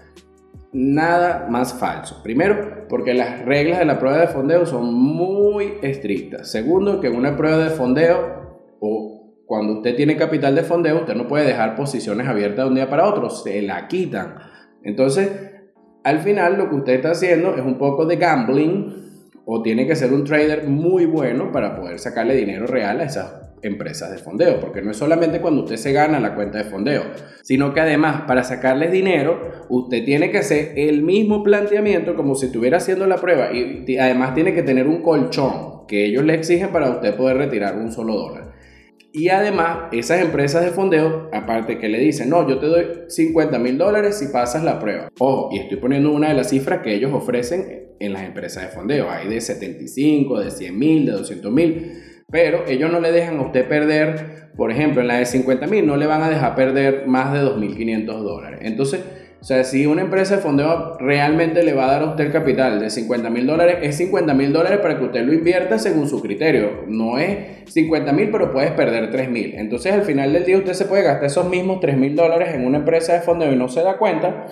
nada 0.72 1.46
más 1.48 1.74
falso. 1.74 2.22
Primero, 2.22 2.86
porque 2.88 3.14
las 3.14 3.44
reglas 3.44 3.78
de 3.78 3.84
la 3.84 3.98
prueba 3.98 4.18
de 4.18 4.28
fondeo 4.28 4.66
son 4.66 4.94
muy 4.94 5.74
estrictas. 5.82 6.50
Segundo, 6.50 7.00
que 7.00 7.08
en 7.08 7.16
una 7.16 7.36
prueba 7.36 7.58
de 7.58 7.70
fondeo 7.70 8.76
o 8.80 9.34
cuando 9.46 9.78
usted 9.78 9.96
tiene 9.96 10.16
capital 10.16 10.54
de 10.54 10.62
fondeo, 10.62 11.00
usted 11.00 11.14
no 11.14 11.26
puede 11.26 11.46
dejar 11.46 11.74
posiciones 11.74 12.28
abiertas 12.28 12.64
de 12.64 12.68
un 12.68 12.76
día 12.76 12.88
para 12.88 13.08
otro, 13.08 13.30
se 13.30 13.62
la 13.62 13.88
quitan. 13.88 14.36
Entonces, 14.84 15.28
al 16.04 16.20
final 16.20 16.56
lo 16.56 16.68
que 16.68 16.76
usted 16.76 16.92
está 16.94 17.10
haciendo 17.10 17.56
es 17.56 17.62
un 17.62 17.76
poco 17.76 18.06
de 18.06 18.16
gambling 18.16 19.09
o 19.52 19.62
tiene 19.62 19.84
que 19.84 19.96
ser 19.96 20.12
un 20.12 20.22
trader 20.22 20.68
muy 20.68 21.06
bueno 21.06 21.50
para 21.50 21.74
poder 21.74 21.98
sacarle 21.98 22.36
dinero 22.36 22.68
real 22.68 23.00
a 23.00 23.04
esas 23.04 23.32
empresas 23.62 24.12
de 24.12 24.18
fondeo, 24.18 24.60
porque 24.60 24.80
no 24.80 24.92
es 24.92 24.96
solamente 24.96 25.40
cuando 25.40 25.62
usted 25.64 25.74
se 25.74 25.92
gana 25.92 26.20
la 26.20 26.36
cuenta 26.36 26.58
de 26.58 26.70
fondeo, 26.70 27.02
sino 27.42 27.74
que 27.74 27.80
además 27.80 28.22
para 28.28 28.44
sacarles 28.44 28.92
dinero, 28.92 29.66
usted 29.68 30.04
tiene 30.04 30.30
que 30.30 30.38
hacer 30.38 30.74
el 30.76 31.02
mismo 31.02 31.42
planteamiento 31.42 32.14
como 32.14 32.36
si 32.36 32.46
estuviera 32.46 32.76
haciendo 32.76 33.08
la 33.08 33.16
prueba 33.16 33.50
y 33.52 33.98
además 33.98 34.34
tiene 34.34 34.54
que 34.54 34.62
tener 34.62 34.86
un 34.86 35.02
colchón 35.02 35.84
que 35.88 36.04
ellos 36.06 36.24
le 36.24 36.34
exigen 36.34 36.68
para 36.68 36.88
usted 36.88 37.16
poder 37.16 37.38
retirar 37.38 37.76
un 37.76 37.90
solo 37.90 38.14
dólar. 38.14 38.49
Y 39.12 39.28
además, 39.28 39.88
esas 39.92 40.20
empresas 40.20 40.64
de 40.64 40.70
fondeo, 40.70 41.28
aparte 41.32 41.78
que 41.78 41.88
le 41.88 41.98
dicen, 41.98 42.30
no, 42.30 42.48
yo 42.48 42.58
te 42.58 42.66
doy 42.66 42.86
50 43.08 43.58
mil 43.58 43.76
dólares 43.76 44.18
si 44.18 44.28
pasas 44.28 44.62
la 44.62 44.78
prueba. 44.78 45.08
Ojo, 45.18 45.48
y 45.52 45.58
estoy 45.58 45.78
poniendo 45.78 46.12
una 46.12 46.28
de 46.28 46.34
las 46.34 46.50
cifras 46.50 46.80
que 46.82 46.94
ellos 46.94 47.12
ofrecen 47.12 47.88
en 47.98 48.12
las 48.12 48.22
empresas 48.22 48.64
de 48.64 48.68
fondeo. 48.68 49.10
Hay 49.10 49.28
de 49.28 49.40
75, 49.40 50.40
de 50.40 50.50
100 50.50 50.78
mil, 50.78 51.06
de 51.06 51.12
200 51.12 51.52
mil. 51.52 51.92
Pero 52.30 52.64
ellos 52.68 52.92
no 52.92 53.00
le 53.00 53.10
dejan 53.10 53.38
a 53.38 53.42
usted 53.42 53.66
perder, 53.68 54.50
por 54.56 54.70
ejemplo, 54.70 55.00
en 55.00 55.08
la 55.08 55.18
de 55.18 55.26
50 55.26 55.66
mil 55.66 55.86
no 55.86 55.96
le 55.96 56.06
van 56.06 56.22
a 56.22 56.30
dejar 56.30 56.54
perder 56.54 57.06
más 57.06 57.32
de 57.32 57.40
2.500 57.40 58.04
dólares. 58.22 58.60
Entonces, 58.62 59.00
o 59.40 59.44
sea, 59.44 59.64
si 59.64 59.86
una 59.86 60.02
empresa 60.02 60.36
de 60.36 60.42
fondeo 60.42 60.98
realmente 60.98 61.62
le 61.62 61.72
va 61.72 61.86
a 61.86 61.92
dar 61.92 62.02
a 62.02 62.10
usted 62.10 62.26
el 62.26 62.32
capital 62.32 62.78
de 62.78 62.90
50 62.90 63.30
mil 63.30 63.46
dólares, 63.46 63.78
es 63.80 63.96
50 63.96 64.34
mil 64.34 64.52
dólares 64.52 64.80
para 64.80 64.98
que 64.98 65.04
usted 65.04 65.24
lo 65.24 65.32
invierta 65.32 65.78
según 65.78 66.08
su 66.10 66.20
criterio. 66.20 66.84
No 66.88 67.18
es 67.18 67.64
50 67.72 68.12
mil, 68.12 68.30
pero 68.30 68.52
puedes 68.52 68.72
perder 68.72 69.10
3 69.10 69.30
mil. 69.30 69.54
Entonces, 69.54 69.94
al 69.94 70.02
final 70.02 70.34
del 70.34 70.44
día, 70.44 70.58
usted 70.58 70.74
se 70.74 70.84
puede 70.84 71.04
gastar 71.04 71.24
esos 71.24 71.48
mismos 71.48 71.80
3 71.80 71.96
mil 71.96 72.14
dólares 72.14 72.50
en 72.54 72.66
una 72.66 72.78
empresa 72.78 73.14
de 73.14 73.20
fondeo 73.20 73.50
y 73.50 73.56
no 73.56 73.68
se 73.68 73.82
da 73.82 73.96
cuenta. 73.96 74.46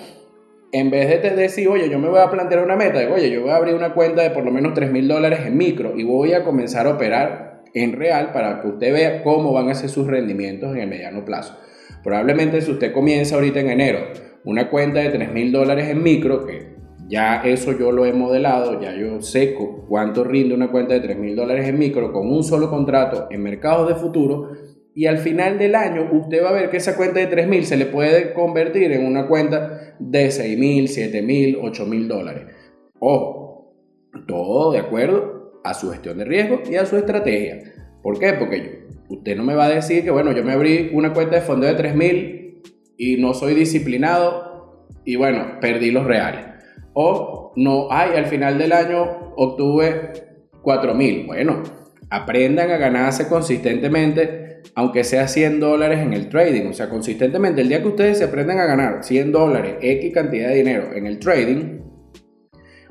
En 0.73 0.91
vez 0.91 1.23
de 1.23 1.31
decir, 1.37 1.69
oye, 1.69 1.91
yo 1.91 1.99
me 1.99 2.09
voy 2.09 2.21
a 2.21 2.31
plantear 2.31 2.65
una 2.65 2.77
meta, 2.77 2.99
digo, 3.01 3.15
oye, 3.15 3.31
yo 3.31 3.43
voy 3.43 3.51
a 3.51 3.57
abrir 3.57 3.75
una 3.75 3.93
cuenta 3.93 4.23
de 4.23 4.31
por 4.31 4.45
lo 4.45 4.51
menos 4.51 4.73
3 4.73 4.91
mil 4.91 5.07
dólares 5.07 5.41
en 5.45 5.57
micro 5.57 5.99
y 5.99 6.05
voy 6.05 6.33
a 6.33 6.45
comenzar 6.45 6.87
a 6.87 6.91
operar 6.91 7.63
en 7.75 7.93
real 7.93 8.33
para 8.33 8.63
que 8.63 8.69
usted 8.69 8.93
vea 8.93 9.23
cómo 9.23 9.53
van 9.53 9.69
a 9.69 9.75
ser 9.75 9.91
sus 9.91 10.07
rendimientos 10.07 10.75
en 10.75 10.81
el 10.81 10.89
mediano 10.89 11.27
plazo. 11.27 11.59
Probablemente 12.03 12.61
si 12.63 12.71
usted 12.71 12.93
comienza 12.93 13.35
ahorita 13.35 13.61
en 13.61 13.71
enero 13.71 14.28
una 14.45 14.71
cuenta 14.71 15.01
de 15.01 15.11
3 15.11 15.33
mil 15.33 15.53
dólares 15.53 15.89
en 15.89 16.03
micro, 16.03 16.47
que 16.47 16.77
ya 17.09 17.43
eso 17.43 17.73
yo 17.79 17.91
lo 17.91 18.05
he 18.05 18.13
modelado, 18.13 18.81
ya 18.81 18.95
yo 18.95 19.21
sé 19.23 19.55
cuánto 19.89 20.25
rinde 20.25 20.55
una 20.55 20.71
cuenta 20.71 20.95
de 20.95 21.01
3 21.01 21.19
mil 21.19 21.35
dólares 21.35 21.67
en 21.69 21.79
micro 21.79 22.13
con 22.13 22.31
un 22.31 22.45
solo 22.45 22.69
contrato 22.69 23.29
en 23.31 23.43
mercados 23.43 23.89
de 23.89 23.95
futuro. 23.95 24.53
Y 24.95 25.07
al 25.07 25.19
final 25.19 25.59
del 25.59 25.75
año 25.75 26.09
usted 26.13 26.43
va 26.43 26.51
a 26.51 26.53
ver 26.53 26.71
que 26.71 26.79
esa 26.79 26.97
cuenta 26.97 27.21
de 27.21 27.27
3 27.27 27.47
mil 27.47 27.65
se 27.65 27.77
le 27.77 27.87
puede 27.87 28.33
convertir 28.35 28.93
en 28.93 29.07
una 29.07 29.27
cuenta 29.27 29.95
de 29.99 30.31
6 30.31 30.59
mil, 30.59 30.89
7 30.89 31.23
mil, 31.23 31.59
8 31.63 31.87
mil 31.87 32.09
dólares. 32.09 32.47
Ojo, 32.99 33.75
todo 34.27 34.73
de 34.73 34.79
acuerdo 34.79 35.61
a 35.65 35.75
su 35.75 35.91
gestión 35.91 36.19
de 36.19 36.25
riesgo 36.25 36.63
y 36.69 36.75
a 36.75 36.85
su 36.85 36.97
estrategia. 36.97 37.75
¿Por 38.03 38.19
qué? 38.19 38.35
Porque 38.35 38.87
usted 39.09 39.37
no 39.37 39.45
me 39.45 39.55
va 39.55 39.67
a 39.67 39.71
decir 39.71 40.03
que, 40.03 40.11
bueno, 40.11 40.33
yo 40.33 40.45
me 40.45 40.53
abrí 40.53 40.91
una 40.93 41.13
cuenta 41.13 41.37
de 41.37 41.43
fondo 41.43 41.67
de 41.67 41.75
3000 41.75 42.38
y 42.99 43.17
no 43.17 43.33
soy 43.33 43.55
disciplinado 43.55 44.89
y, 45.05 45.17
bueno, 45.17 45.59
perdí 45.61 45.91
los 45.91 46.05
reales. 46.05 46.45
O 46.93 47.53
no, 47.57 47.89
ay, 47.91 48.17
al 48.17 48.27
final 48.27 48.59
del 48.59 48.73
año 48.73 49.33
obtuve 49.37 50.13
4000. 50.61 51.27
Bueno, 51.27 51.63
aprendan 52.11 52.71
a 52.71 52.77
ganarse 52.77 53.29
consistentemente, 53.29 54.63
aunque 54.75 55.05
sea 55.05 55.29
100 55.29 55.61
dólares 55.61 56.01
en 56.01 56.13
el 56.13 56.29
trading. 56.29 56.67
O 56.67 56.73
sea, 56.73 56.91
consistentemente, 56.91 57.63
el 57.63 57.69
día 57.69 57.81
que 57.81 57.89
ustedes 57.89 58.19
se 58.19 58.25
aprendan 58.25 58.59
a 58.59 58.67
ganar 58.67 59.05
100 59.05 59.33
dólares, 59.33 59.77
X 59.81 60.13
cantidad 60.13 60.49
de 60.49 60.57
dinero 60.57 60.93
en 60.95 61.07
el 61.07 61.19
trading, 61.19 61.81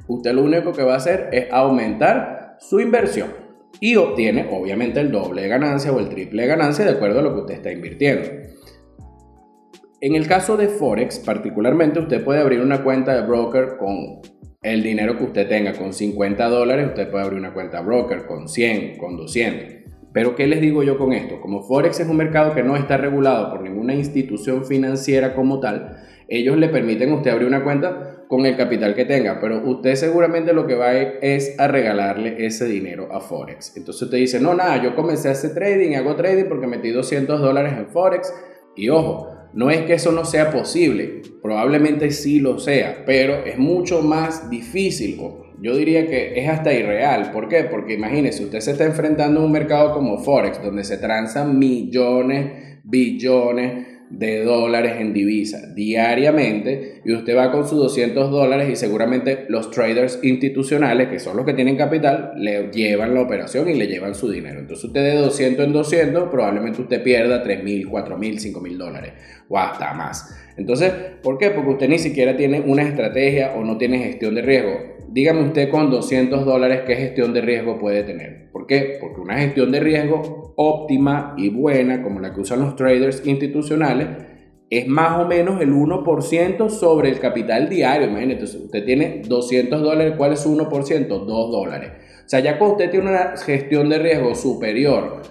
usted 0.07 0.33
lo 0.33 0.43
único 0.43 0.71
que 0.71 0.83
va 0.83 0.93
a 0.93 0.97
hacer 0.97 1.29
es 1.33 1.51
aumentar 1.51 2.55
su 2.59 2.79
inversión 2.79 3.29
y 3.79 3.95
obtiene 3.95 4.47
obviamente 4.51 4.99
el 4.99 5.11
doble 5.11 5.43
de 5.43 5.49
ganancia 5.49 5.91
o 5.91 5.99
el 5.99 6.09
triple 6.09 6.43
de 6.43 6.47
ganancia 6.47 6.85
de 6.85 6.91
acuerdo 6.91 7.19
a 7.19 7.23
lo 7.23 7.33
que 7.33 7.41
usted 7.41 7.55
está 7.55 7.71
invirtiendo. 7.71 8.27
En 9.99 10.13
el 10.13 10.27
caso 10.27 10.57
de 10.57 10.67
Forex, 10.67 11.17
particularmente, 11.17 11.99
usted 11.99 12.23
puede 12.23 12.39
abrir 12.39 12.61
una 12.61 12.83
cuenta 12.83 13.15
de 13.15 13.25
broker 13.25 13.77
con 13.77 14.21
el 14.61 14.83
dinero 14.83 15.17
que 15.17 15.23
usted 15.23 15.47
tenga. 15.47 15.73
Con 15.73 15.91
50 15.91 16.49
dólares, 16.49 16.87
usted 16.89 17.09
puede 17.09 17.23
abrir 17.23 17.39
una 17.39 17.51
cuenta 17.51 17.81
broker 17.81 18.27
con 18.27 18.47
100, 18.47 18.97
con 18.99 19.17
200. 19.17 19.91
Pero, 20.13 20.35
¿qué 20.35 20.45
les 20.45 20.61
digo 20.61 20.83
yo 20.83 20.99
con 20.99 21.13
esto? 21.13 21.41
Como 21.41 21.63
Forex 21.63 21.99
es 21.99 22.07
un 22.07 22.17
mercado 22.17 22.53
que 22.53 22.61
no 22.61 22.75
está 22.75 22.97
regulado 22.97 23.49
por 23.49 23.61
ninguna 23.61 23.95
institución 23.95 24.65
financiera 24.65 25.33
como 25.33 25.59
tal, 25.59 25.97
ellos 26.27 26.57
le 26.57 26.69
permiten 26.69 27.11
a 27.11 27.15
usted 27.15 27.31
abrir 27.31 27.47
una 27.47 27.63
cuenta 27.63 28.25
con 28.27 28.45
el 28.45 28.55
capital 28.55 28.93
que 28.93 29.05
tenga, 29.05 29.39
pero 29.39 29.67
usted 29.67 29.95
seguramente 29.95 30.53
lo 30.53 30.67
que 30.67 30.75
va 30.75 30.93
es 30.93 31.59
a 31.59 31.67
regalarle 31.67 32.45
ese 32.45 32.65
dinero 32.65 33.07
a 33.11 33.21
Forex. 33.21 33.75
Entonces 33.77 34.03
usted 34.03 34.17
dice, 34.17 34.39
no, 34.39 34.53
nada, 34.53 34.83
yo 34.83 34.95
comencé 34.95 35.29
a 35.29 35.31
hacer 35.31 35.53
trading, 35.53 35.95
hago 35.95 36.15
trading 36.15 36.45
porque 36.49 36.67
metí 36.67 36.91
200 36.91 37.39
dólares 37.39 37.73
en 37.77 37.87
Forex. 37.87 38.33
Y 38.75 38.89
ojo, 38.89 39.36
no 39.53 39.69
es 39.71 39.81
que 39.81 39.93
eso 39.93 40.11
no 40.11 40.25
sea 40.25 40.51
posible, 40.51 41.21
probablemente 41.41 42.11
sí 42.11 42.39
lo 42.39 42.59
sea, 42.59 43.03
pero 43.05 43.45
es 43.45 43.57
mucho 43.57 44.01
más 44.01 44.49
difícil. 44.49 45.19
Yo 45.59 45.75
diría 45.75 46.05
que 46.07 46.39
es 46.39 46.47
hasta 46.47 46.71
irreal. 46.71 47.31
¿Por 47.31 47.47
qué? 47.47 47.63
Porque 47.63 47.95
imagínese, 47.95 48.43
usted 48.43 48.59
se 48.59 48.71
está 48.71 48.85
enfrentando 48.85 49.41
a 49.41 49.45
un 49.45 49.51
mercado 49.51 49.91
como 49.93 50.19
Forex, 50.19 50.61
donde 50.61 50.83
se 50.83 50.97
transan 50.97 51.57
millones, 51.57 52.79
billones 52.83 53.96
de 54.09 54.43
dólares 54.43 54.93
en 54.99 55.13
divisa 55.13 55.73
diariamente 55.73 57.01
y 57.03 57.13
usted 57.13 57.35
va 57.35 57.51
con 57.51 57.67
sus 57.67 57.77
200 57.79 58.31
dólares 58.31 58.69
y 58.69 58.75
seguramente 58.75 59.45
los 59.49 59.69
traders 59.71 60.19
institucionales, 60.23 61.09
que 61.09 61.19
son 61.19 61.37
los 61.37 61.45
que 61.45 61.53
tienen 61.53 61.75
capital, 61.75 62.33
le 62.37 62.71
llevan 62.71 63.13
la 63.13 63.21
operación 63.21 63.69
y 63.69 63.73
le 63.73 63.87
llevan 63.87 64.15
su 64.15 64.31
dinero. 64.31 64.59
Entonces 64.59 64.85
usted 64.85 65.03
de 65.03 65.15
200 65.15 65.65
en 65.65 65.73
200 65.73 66.29
probablemente 66.29 66.81
usted 66.81 67.03
pierda 67.03 67.43
3 67.43 67.63
mil, 67.63 67.87
4 67.87 68.17
mil, 68.17 68.39
5 68.39 68.61
mil 68.61 68.77
dólares 68.77 69.13
o 69.49 69.57
hasta 69.57 69.93
más. 69.93 70.35
Entonces, 70.57 70.91
¿por 71.27 71.37
qué? 71.37 71.49
Porque 71.51 71.71
usted 71.71 71.89
ni 71.89 71.99
siquiera 71.99 72.37
tiene 72.37 72.61
una 72.61 72.83
estrategia 72.83 73.51
o 73.57 73.61
no 73.61 73.77
tiene 73.77 73.99
gestión 73.99 74.33
de 74.33 74.41
riesgo. 74.41 74.79
Dígame 75.09 75.41
usted 75.41 75.69
con 75.69 75.91
200 75.91 76.45
dólares 76.45 76.83
qué 76.87 76.95
gestión 76.95 77.33
de 77.33 77.41
riesgo 77.41 77.77
puede 77.77 78.03
tener. 78.03 78.49
¿Por 78.49 78.65
qué? 78.65 78.97
Porque 79.01 79.19
una 79.19 79.37
gestión 79.37 79.69
de 79.73 79.81
riesgo 79.81 80.53
óptima 80.55 81.35
y 81.37 81.49
buena, 81.49 82.01
como 82.01 82.21
la 82.21 82.33
que 82.33 82.39
usan 82.39 82.61
los 82.61 82.77
traders 82.77 83.27
institucionales, 83.27 84.07
es 84.69 84.87
más 84.87 85.19
o 85.19 85.27
menos 85.27 85.59
el 85.59 85.73
1% 85.73 86.69
sobre 86.69 87.09
el 87.09 87.19
capital 87.19 87.67
diario. 87.67 88.07
Imagínate, 88.07 88.45
usted 88.45 88.85
tiene 88.85 89.21
200 89.27 89.81
dólares, 89.81 90.13
¿cuál 90.15 90.31
es 90.31 90.39
su 90.39 90.57
1%? 90.57 91.07
2 91.07 91.27
dólares. 91.51 91.91
O 92.25 92.29
sea, 92.29 92.39
ya 92.39 92.57
cuando 92.57 92.77
usted 92.77 92.89
tiene 92.89 93.09
una 93.09 93.35
gestión 93.35 93.89
de 93.89 93.99
riesgo 93.99 94.33
superior 94.33 95.23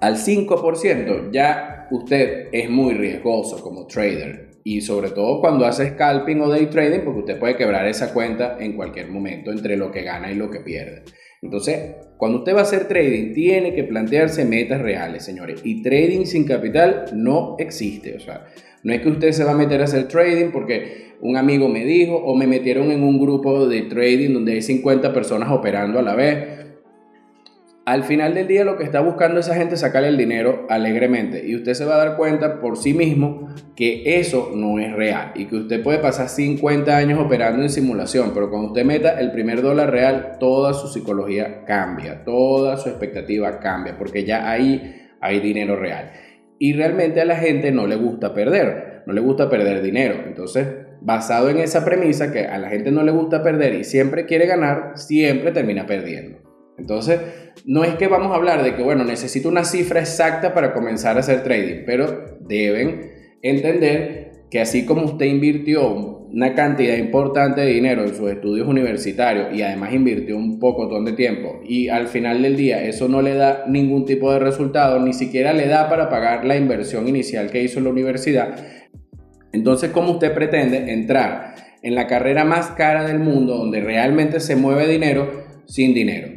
al 0.00 0.16
5%, 0.16 1.30
ya 1.30 1.88
usted 1.90 2.48
es 2.52 2.70
muy 2.70 2.94
riesgoso 2.94 3.62
como 3.62 3.86
trader 3.86 4.50
y 4.64 4.80
sobre 4.80 5.10
todo 5.10 5.40
cuando 5.40 5.66
hace 5.66 5.90
scalping 5.90 6.40
o 6.40 6.48
day 6.48 6.66
trading, 6.66 7.00
porque 7.04 7.20
usted 7.20 7.38
puede 7.38 7.56
quebrar 7.56 7.86
esa 7.86 8.12
cuenta 8.12 8.56
en 8.60 8.74
cualquier 8.74 9.08
momento 9.08 9.50
entre 9.50 9.76
lo 9.76 9.90
que 9.90 10.02
gana 10.02 10.30
y 10.30 10.34
lo 10.34 10.50
que 10.50 10.60
pierde. 10.60 11.02
Entonces, 11.42 11.96
cuando 12.18 12.38
usted 12.38 12.54
va 12.54 12.60
a 12.60 12.62
hacer 12.62 12.86
trading, 12.86 13.32
tiene 13.32 13.74
que 13.74 13.84
plantearse 13.84 14.44
metas 14.44 14.82
reales, 14.82 15.24
señores. 15.24 15.60
Y 15.64 15.82
trading 15.82 16.26
sin 16.26 16.44
capital 16.44 17.06
no 17.14 17.56
existe. 17.58 18.14
O 18.16 18.20
sea, 18.20 18.44
no 18.82 18.92
es 18.92 19.00
que 19.00 19.08
usted 19.08 19.32
se 19.32 19.44
va 19.44 19.52
a 19.52 19.56
meter 19.56 19.80
a 19.80 19.84
hacer 19.84 20.06
trading 20.06 20.50
porque 20.50 21.14
un 21.22 21.38
amigo 21.38 21.68
me 21.68 21.84
dijo 21.84 22.16
o 22.16 22.34
me 22.34 22.46
metieron 22.46 22.90
en 22.90 23.02
un 23.02 23.18
grupo 23.18 23.66
de 23.66 23.82
trading 23.82 24.34
donde 24.34 24.52
hay 24.52 24.62
50 24.62 25.14
personas 25.14 25.50
operando 25.50 25.98
a 25.98 26.02
la 26.02 26.14
vez 26.14 26.69
al 27.90 28.04
final 28.04 28.34
del 28.34 28.46
día 28.46 28.62
lo 28.62 28.76
que 28.76 28.84
está 28.84 29.00
buscando 29.00 29.40
esa 29.40 29.56
gente 29.56 29.74
es 29.74 29.80
sacarle 29.80 30.10
el 30.10 30.16
dinero 30.16 30.64
alegremente 30.68 31.44
y 31.44 31.56
usted 31.56 31.74
se 31.74 31.84
va 31.84 31.96
a 31.96 32.04
dar 32.04 32.16
cuenta 32.16 32.60
por 32.60 32.76
sí 32.76 32.94
mismo 32.94 33.48
que 33.74 34.20
eso 34.20 34.52
no 34.54 34.78
es 34.78 34.92
real 34.92 35.32
y 35.34 35.46
que 35.46 35.56
usted 35.56 35.82
puede 35.82 35.98
pasar 35.98 36.28
50 36.28 36.96
años 36.96 37.18
operando 37.18 37.64
en 37.64 37.68
simulación, 37.68 38.30
pero 38.32 38.48
cuando 38.48 38.68
usted 38.68 38.84
meta 38.84 39.18
el 39.18 39.32
primer 39.32 39.60
dólar 39.60 39.90
real, 39.90 40.36
toda 40.38 40.72
su 40.72 40.86
psicología 40.86 41.64
cambia, 41.64 42.22
toda 42.22 42.76
su 42.76 42.90
expectativa 42.90 43.58
cambia, 43.58 43.98
porque 43.98 44.22
ya 44.24 44.48
ahí 44.48 45.08
hay 45.20 45.40
dinero 45.40 45.74
real. 45.74 46.12
Y 46.60 46.74
realmente 46.74 47.20
a 47.20 47.24
la 47.24 47.38
gente 47.38 47.72
no 47.72 47.88
le 47.88 47.96
gusta 47.96 48.32
perder, 48.32 49.02
no 49.04 49.12
le 49.12 49.20
gusta 49.20 49.50
perder 49.50 49.82
dinero. 49.82 50.14
Entonces, 50.24 50.68
basado 51.00 51.50
en 51.50 51.58
esa 51.58 51.84
premisa 51.84 52.30
que 52.30 52.46
a 52.46 52.58
la 52.58 52.68
gente 52.68 52.92
no 52.92 53.02
le 53.02 53.10
gusta 53.10 53.42
perder 53.42 53.74
y 53.74 53.82
siempre 53.82 54.26
quiere 54.26 54.46
ganar, 54.46 54.92
siempre 54.94 55.50
termina 55.50 55.86
perdiendo. 55.86 56.49
Entonces, 56.80 57.20
no 57.64 57.84
es 57.84 57.94
que 57.94 58.08
vamos 58.08 58.32
a 58.32 58.36
hablar 58.36 58.62
de 58.62 58.74
que, 58.74 58.82
bueno, 58.82 59.04
necesito 59.04 59.48
una 59.48 59.64
cifra 59.64 60.00
exacta 60.00 60.54
para 60.54 60.72
comenzar 60.72 61.16
a 61.16 61.20
hacer 61.20 61.42
trading, 61.42 61.84
pero 61.86 62.38
deben 62.40 63.12
entender 63.42 64.32
que 64.50 64.60
así 64.60 64.84
como 64.84 65.04
usted 65.04 65.26
invirtió 65.26 66.18
una 66.32 66.54
cantidad 66.54 66.96
importante 66.96 67.60
de 67.60 67.68
dinero 67.68 68.02
en 68.02 68.14
sus 68.14 68.30
estudios 68.30 68.66
universitarios 68.66 69.48
y 69.52 69.62
además 69.62 69.92
invirtió 69.92 70.36
un 70.36 70.58
poco 70.58 71.02
de 71.02 71.12
tiempo 71.12 71.60
y 71.64 71.88
al 71.88 72.06
final 72.06 72.42
del 72.42 72.56
día 72.56 72.84
eso 72.84 73.08
no 73.08 73.20
le 73.20 73.34
da 73.34 73.64
ningún 73.66 74.04
tipo 74.04 74.32
de 74.32 74.38
resultado, 74.38 75.00
ni 75.00 75.12
siquiera 75.12 75.52
le 75.52 75.66
da 75.66 75.88
para 75.88 76.08
pagar 76.08 76.44
la 76.44 76.56
inversión 76.56 77.08
inicial 77.08 77.50
que 77.50 77.62
hizo 77.62 77.78
en 77.78 77.84
la 77.84 77.90
universidad, 77.90 78.54
entonces, 79.52 79.90
¿cómo 79.90 80.12
usted 80.12 80.32
pretende 80.32 80.92
entrar 80.92 81.54
en 81.82 81.94
la 81.94 82.06
carrera 82.06 82.44
más 82.44 82.68
cara 82.68 83.04
del 83.04 83.18
mundo 83.18 83.56
donde 83.56 83.80
realmente 83.80 84.38
se 84.40 84.56
mueve 84.56 84.86
dinero 84.86 85.44
sin 85.66 85.92
dinero? 85.92 86.28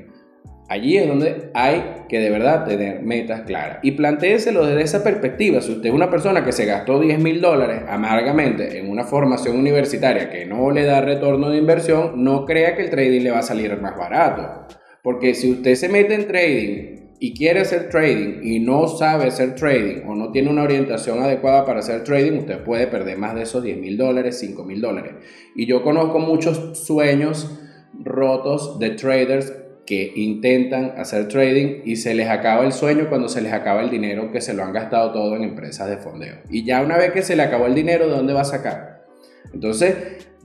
Allí 0.73 0.97
es 0.97 1.07
donde 1.07 1.51
hay 1.53 2.05
que 2.09 2.19
de 2.19 2.31
verdad 2.31 2.65
tener 2.65 3.03
metas 3.03 3.41
claras. 3.41 3.77
Y 3.83 3.91
plantéeselo 3.91 4.65
desde 4.65 4.81
esa 4.81 5.03
perspectiva. 5.03 5.61
Si 5.61 5.71
usted 5.71 5.89
es 5.89 5.93
una 5.93 6.09
persona 6.09 6.43
que 6.43 6.51
se 6.51 6.65
gastó 6.65 6.99
10 6.99 7.19
mil 7.19 7.41
dólares 7.41 7.83
amargamente 7.87 8.79
en 8.79 8.89
una 8.89 9.03
formación 9.03 9.55
universitaria 9.55 10.31
que 10.31 10.47
no 10.47 10.71
le 10.71 10.85
da 10.85 10.99
retorno 10.99 11.51
de 11.51 11.59
inversión, 11.59 12.23
no 12.23 12.43
crea 12.45 12.75
que 12.75 12.81
el 12.81 12.89
trading 12.89 13.21
le 13.21 13.29
va 13.29 13.37
a 13.37 13.43
salir 13.43 13.79
más 13.79 13.95
barato. 13.95 14.65
Porque 15.03 15.35
si 15.35 15.51
usted 15.51 15.75
se 15.75 15.89
mete 15.89 16.15
en 16.15 16.25
trading 16.25 17.11
y 17.19 17.35
quiere 17.35 17.59
hacer 17.59 17.89
trading 17.89 18.39
y 18.41 18.59
no 18.59 18.87
sabe 18.87 19.25
hacer 19.25 19.53
trading 19.53 20.07
o 20.07 20.15
no 20.15 20.31
tiene 20.31 20.49
una 20.49 20.63
orientación 20.63 21.21
adecuada 21.21 21.65
para 21.65 21.81
hacer 21.81 22.03
trading, 22.03 22.39
usted 22.39 22.63
puede 22.63 22.87
perder 22.87 23.19
más 23.19 23.35
de 23.35 23.43
esos 23.43 23.61
10 23.61 23.77
mil 23.77 23.95
dólares, 23.95 24.39
5 24.39 24.63
mil 24.63 24.81
dólares. 24.81 25.13
Y 25.55 25.67
yo 25.67 25.83
conozco 25.83 26.17
muchos 26.17 26.79
sueños 26.79 27.59
rotos 27.93 28.79
de 28.79 28.89
traders 28.89 29.53
que 29.85 30.13
intentan 30.15 30.93
hacer 30.97 31.27
trading 31.27 31.81
y 31.83 31.97
se 31.97 32.13
les 32.13 32.29
acaba 32.29 32.65
el 32.65 32.71
sueño 32.71 33.09
cuando 33.09 33.27
se 33.27 33.41
les 33.41 33.51
acaba 33.51 33.81
el 33.81 33.89
dinero 33.89 34.31
que 34.31 34.39
se 34.39 34.53
lo 34.53 34.63
han 34.63 34.71
gastado 34.71 35.11
todo 35.11 35.35
en 35.35 35.43
empresas 35.43 35.89
de 35.89 35.97
fondeo. 35.97 36.35
Y 36.49 36.65
ya 36.65 36.81
una 36.81 36.97
vez 36.97 37.11
que 37.11 37.21
se 37.21 37.35
le 37.35 37.43
acabó 37.43 37.65
el 37.65 37.75
dinero, 37.75 38.07
¿de 38.07 38.15
dónde 38.15 38.33
va 38.33 38.41
a 38.41 38.45
sacar? 38.45 39.05
Entonces, 39.53 39.95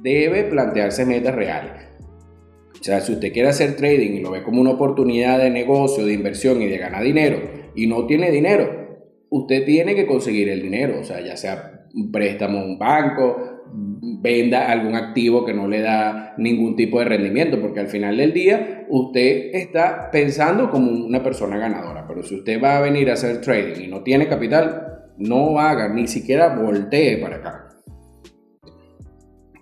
debe 0.01 0.45
plantearse 0.45 1.07
metas 1.07 1.35
reales. 1.35 1.73
O 2.81 2.85
sea, 2.85 3.01
si 3.01 3.13
usted 3.13 3.33
quiere 3.33 3.49
hacer 3.49 3.77
trading 3.77 4.13
y 4.13 4.21
lo 4.21 4.31
ve 4.31 4.43
como 4.43 4.61
una 4.61 4.71
oportunidad 4.71 5.39
de 5.39 5.51
negocio, 5.51 6.05
de 6.05 6.13
inversión 6.13 6.63
y 6.63 6.67
de 6.67 6.79
ganar 6.79 7.03
dinero 7.03 7.41
y 7.75 7.87
no 7.87 8.07
tiene 8.07 8.31
dinero, 8.31 8.89
usted 9.31 9.65
tiene 9.65 9.95
que 9.95 10.07
conseguir 10.07 10.49
el 10.49 10.63
dinero, 10.63 11.01
o 11.01 11.05
sea, 11.05 11.21
ya 11.21 11.37
sea 11.37 11.87
un 11.95 12.13
préstamo 12.13 12.61
a 12.61 12.65
un 12.65 12.79
banco, 12.79 13.48
venda 14.21 14.71
algún 14.71 14.95
activo 14.95 15.45
que 15.45 15.55
no 15.55 15.69
le 15.69 15.81
da 15.81 16.35
ningún 16.39 16.77
tipo 16.77 16.99
de 16.99 17.05
rendimiento, 17.05 17.61
porque 17.61 17.81
al 17.81 17.89
final 17.89 18.17
del 18.17 18.33
día 18.33 18.87
usted 18.89 19.51
está 19.55 20.11
pensando 20.11 20.71
como 20.71 20.91
una 20.91 21.23
persona 21.23 21.59
ganadora, 21.59 22.07
pero 22.07 22.23
si 22.23 22.37
usted 22.37 22.63
va 22.63 22.79
a 22.79 22.81
venir 22.81 23.11
a 23.11 23.15
hacer 23.15 23.41
trading 23.41 23.85
y 23.85 23.87
no 23.89 24.03
tiene 24.03 24.29
capital, 24.29 25.05
no 25.19 25.59
haga, 25.59 25.89
ni 25.89 26.07
siquiera 26.07 26.55
voltee 26.57 27.19
para 27.19 27.37
acá. 27.37 27.69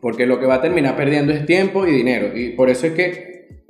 Porque 0.00 0.26
lo 0.26 0.38
que 0.38 0.46
va 0.46 0.56
a 0.56 0.62
terminar 0.62 0.96
perdiendo 0.96 1.32
es 1.32 1.46
tiempo 1.46 1.86
y 1.86 1.90
dinero. 1.90 2.36
Y 2.36 2.50
por 2.50 2.70
eso 2.70 2.86
es 2.86 2.92
que 2.92 3.60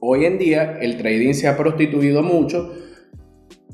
hoy 0.00 0.24
en 0.24 0.38
día 0.38 0.78
el 0.80 0.96
trading 0.96 1.34
se 1.34 1.46
ha 1.46 1.56
prostituido 1.56 2.22
mucho 2.22 2.72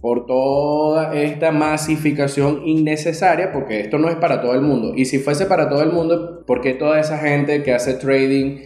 por 0.01 0.27
toda 0.27 1.15
esta 1.15 1.53
masificación 1.53 2.67
innecesaria, 2.67 3.53
porque 3.53 3.81
esto 3.81 3.99
no 3.99 4.09
es 4.09 4.17
para 4.17 4.41
todo 4.41 4.55
el 4.55 4.63
mundo. 4.63 4.93
Y 4.97 5.05
si 5.05 5.19
fuese 5.19 5.47
para 5.47 5.69
todo 5.69 5.83
el 5.83 5.93
mundo, 5.93 6.45
¿por 6.47 6.61
qué 6.61 6.75
toda 6.75 6.99
esa 6.99 7.19
gente 7.19 7.63
que 7.63 7.75
hace 7.75 7.95
trading 7.95 8.59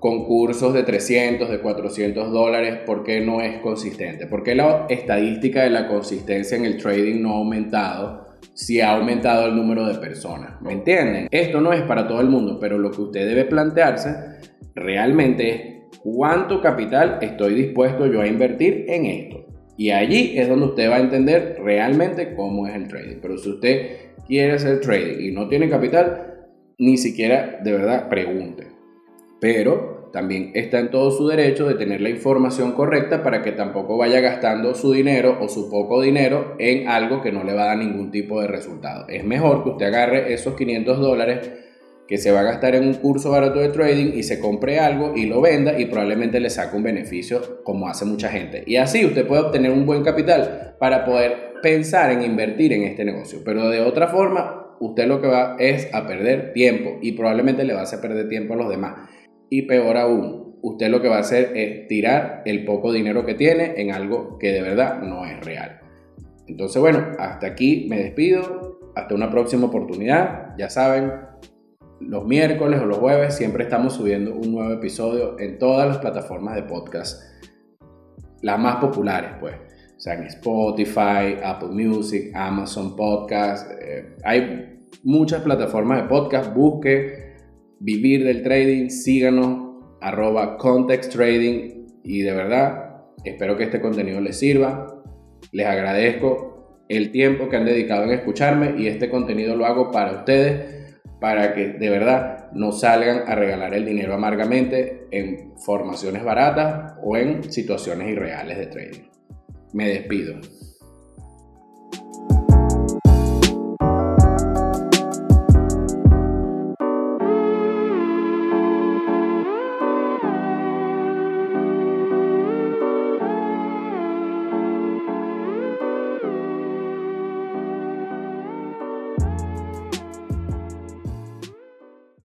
con 0.00 0.24
cursos 0.24 0.74
de 0.74 0.82
300, 0.82 1.48
de 1.48 1.60
400 1.60 2.32
dólares, 2.32 2.78
por 2.84 3.04
qué 3.04 3.20
no 3.20 3.40
es 3.40 3.60
consistente? 3.60 4.26
¿Por 4.26 4.42
qué 4.42 4.54
la 4.54 4.86
estadística 4.88 5.62
de 5.62 5.70
la 5.70 5.88
consistencia 5.88 6.56
en 6.56 6.64
el 6.64 6.76
trading 6.78 7.22
no 7.22 7.34
ha 7.34 7.36
aumentado? 7.36 8.26
si 8.56 8.80
ha 8.80 8.92
aumentado 8.92 9.46
el 9.46 9.54
número 9.54 9.86
de 9.86 9.98
personas. 9.98 10.60
¿Me 10.62 10.72
entienden? 10.72 11.28
Esto 11.30 11.60
no 11.60 11.74
es 11.74 11.82
para 11.82 12.08
todo 12.08 12.22
el 12.22 12.28
mundo, 12.28 12.58
pero 12.58 12.78
lo 12.78 12.90
que 12.90 13.02
usted 13.02 13.26
debe 13.26 13.44
plantearse 13.44 14.14
realmente 14.74 15.48
es 15.50 15.98
cuánto 16.00 16.62
capital 16.62 17.18
estoy 17.20 17.54
dispuesto 17.54 18.06
yo 18.06 18.22
a 18.22 18.26
invertir 18.26 18.86
en 18.88 19.06
esto. 19.06 19.55
Y 19.76 19.90
allí 19.90 20.38
es 20.38 20.48
donde 20.48 20.66
usted 20.66 20.90
va 20.90 20.96
a 20.96 21.00
entender 21.00 21.58
realmente 21.62 22.34
cómo 22.34 22.66
es 22.66 22.74
el 22.74 22.88
trading. 22.88 23.16
Pero 23.20 23.38
si 23.38 23.50
usted 23.50 23.96
quiere 24.26 24.52
hacer 24.52 24.80
trading 24.80 25.28
y 25.28 25.32
no 25.32 25.48
tiene 25.48 25.68
capital, 25.68 26.46
ni 26.78 26.96
siquiera 26.96 27.60
de 27.62 27.72
verdad 27.72 28.08
pregunte. 28.08 28.68
Pero 29.40 30.10
también 30.12 30.52
está 30.54 30.78
en 30.78 30.90
todo 30.90 31.10
su 31.10 31.28
derecho 31.28 31.66
de 31.68 31.74
tener 31.74 32.00
la 32.00 32.08
información 32.08 32.72
correcta 32.72 33.22
para 33.22 33.42
que 33.42 33.52
tampoco 33.52 33.98
vaya 33.98 34.20
gastando 34.20 34.74
su 34.74 34.92
dinero 34.92 35.36
o 35.40 35.48
su 35.48 35.70
poco 35.70 36.00
dinero 36.00 36.54
en 36.58 36.88
algo 36.88 37.20
que 37.20 37.32
no 37.32 37.44
le 37.44 37.52
va 37.52 37.64
a 37.64 37.66
dar 37.66 37.78
ningún 37.78 38.10
tipo 38.10 38.40
de 38.40 38.46
resultado. 38.46 39.06
Es 39.08 39.24
mejor 39.24 39.62
que 39.62 39.70
usted 39.70 39.86
agarre 39.86 40.32
esos 40.32 40.54
500 40.56 40.98
dólares 41.00 41.50
que 42.08 42.18
se 42.18 42.30
va 42.30 42.40
a 42.40 42.44
gastar 42.44 42.74
en 42.74 42.86
un 42.86 42.94
curso 42.94 43.30
barato 43.30 43.58
de 43.58 43.68
trading 43.68 44.12
y 44.14 44.22
se 44.22 44.38
compre 44.38 44.78
algo 44.78 45.14
y 45.16 45.26
lo 45.26 45.40
venda 45.40 45.78
y 45.78 45.86
probablemente 45.86 46.40
le 46.40 46.50
saque 46.50 46.76
un 46.76 46.82
beneficio 46.82 47.62
como 47.64 47.88
hace 47.88 48.04
mucha 48.04 48.28
gente. 48.28 48.62
Y 48.66 48.76
así 48.76 49.04
usted 49.04 49.26
puede 49.26 49.42
obtener 49.42 49.72
un 49.72 49.86
buen 49.86 50.04
capital 50.04 50.76
para 50.78 51.04
poder 51.04 51.54
pensar 51.62 52.12
en 52.12 52.22
invertir 52.22 52.72
en 52.72 52.84
este 52.84 53.04
negocio. 53.04 53.40
Pero 53.44 53.68
de 53.68 53.80
otra 53.80 54.08
forma, 54.08 54.76
usted 54.80 55.06
lo 55.06 55.20
que 55.20 55.28
va 55.28 55.56
es 55.58 55.92
a 55.92 56.06
perder 56.06 56.52
tiempo 56.52 56.98
y 57.02 57.12
probablemente 57.12 57.64
le 57.64 57.74
va 57.74 57.80
a 57.80 57.84
hacer 57.84 58.00
perder 58.00 58.28
tiempo 58.28 58.54
a 58.54 58.56
los 58.56 58.68
demás. 58.68 59.08
Y 59.50 59.62
peor 59.62 59.96
aún, 59.96 60.58
usted 60.62 60.88
lo 60.88 61.02
que 61.02 61.08
va 61.08 61.16
a 61.16 61.20
hacer 61.20 61.56
es 61.56 61.88
tirar 61.88 62.42
el 62.44 62.64
poco 62.64 62.92
dinero 62.92 63.24
que 63.24 63.34
tiene 63.34 63.74
en 63.76 63.92
algo 63.92 64.38
que 64.38 64.52
de 64.52 64.62
verdad 64.62 65.00
no 65.02 65.24
es 65.24 65.44
real. 65.44 65.80
Entonces, 66.46 66.80
bueno, 66.80 67.12
hasta 67.18 67.48
aquí 67.48 67.86
me 67.88 67.98
despido. 67.98 68.78
Hasta 68.94 69.14
una 69.14 69.30
próxima 69.30 69.66
oportunidad. 69.66 70.56
Ya 70.56 70.70
saben, 70.70 71.12
los 72.00 72.26
miércoles 72.26 72.80
o 72.80 72.86
los 72.86 72.98
jueves 72.98 73.34
siempre 73.34 73.64
estamos 73.64 73.94
subiendo 73.94 74.34
un 74.34 74.52
nuevo 74.52 74.72
episodio 74.72 75.38
en 75.38 75.58
todas 75.58 75.88
las 75.88 75.98
plataformas 75.98 76.54
de 76.56 76.62
podcast, 76.62 77.22
las 78.42 78.58
más 78.58 78.76
populares 78.76 79.30
pues. 79.40 79.54
o 80.06 80.10
Spotify, 80.10 81.38
Apple 81.42 81.70
Music, 81.70 82.30
Amazon 82.34 82.94
Podcast. 82.94 83.70
Eh, 83.80 84.16
hay 84.24 84.84
muchas 85.04 85.42
plataformas 85.42 86.02
de 86.02 86.08
podcast. 86.08 86.54
Busque 86.54 87.34
Vivir 87.78 88.24
del 88.24 88.42
Trading, 88.42 88.88
síganos, 88.88 89.82
arroba 90.00 90.56
Context 90.58 91.12
Trading. 91.12 91.86
Y 92.04 92.22
de 92.22 92.32
verdad, 92.32 93.04
espero 93.24 93.56
que 93.56 93.64
este 93.64 93.80
contenido 93.80 94.20
les 94.20 94.38
sirva. 94.38 95.02
Les 95.52 95.66
agradezco 95.66 96.84
el 96.88 97.10
tiempo 97.10 97.48
que 97.48 97.56
han 97.56 97.64
dedicado 97.64 98.04
en 98.04 98.10
escucharme 98.10 98.74
y 98.78 98.86
este 98.86 99.10
contenido 99.10 99.56
lo 99.56 99.66
hago 99.66 99.90
para 99.90 100.12
ustedes, 100.12 100.75
para 101.20 101.54
que 101.54 101.68
de 101.68 101.90
verdad 101.90 102.50
no 102.52 102.72
salgan 102.72 103.22
a 103.26 103.34
regalar 103.34 103.74
el 103.74 103.84
dinero 103.84 104.14
amargamente 104.14 105.06
en 105.10 105.56
formaciones 105.58 106.24
baratas 106.24 106.94
o 107.02 107.16
en 107.16 107.50
situaciones 107.50 108.08
irreales 108.08 108.58
de 108.58 108.66
trading. 108.66 109.02
Me 109.72 109.88
despido. 109.88 110.36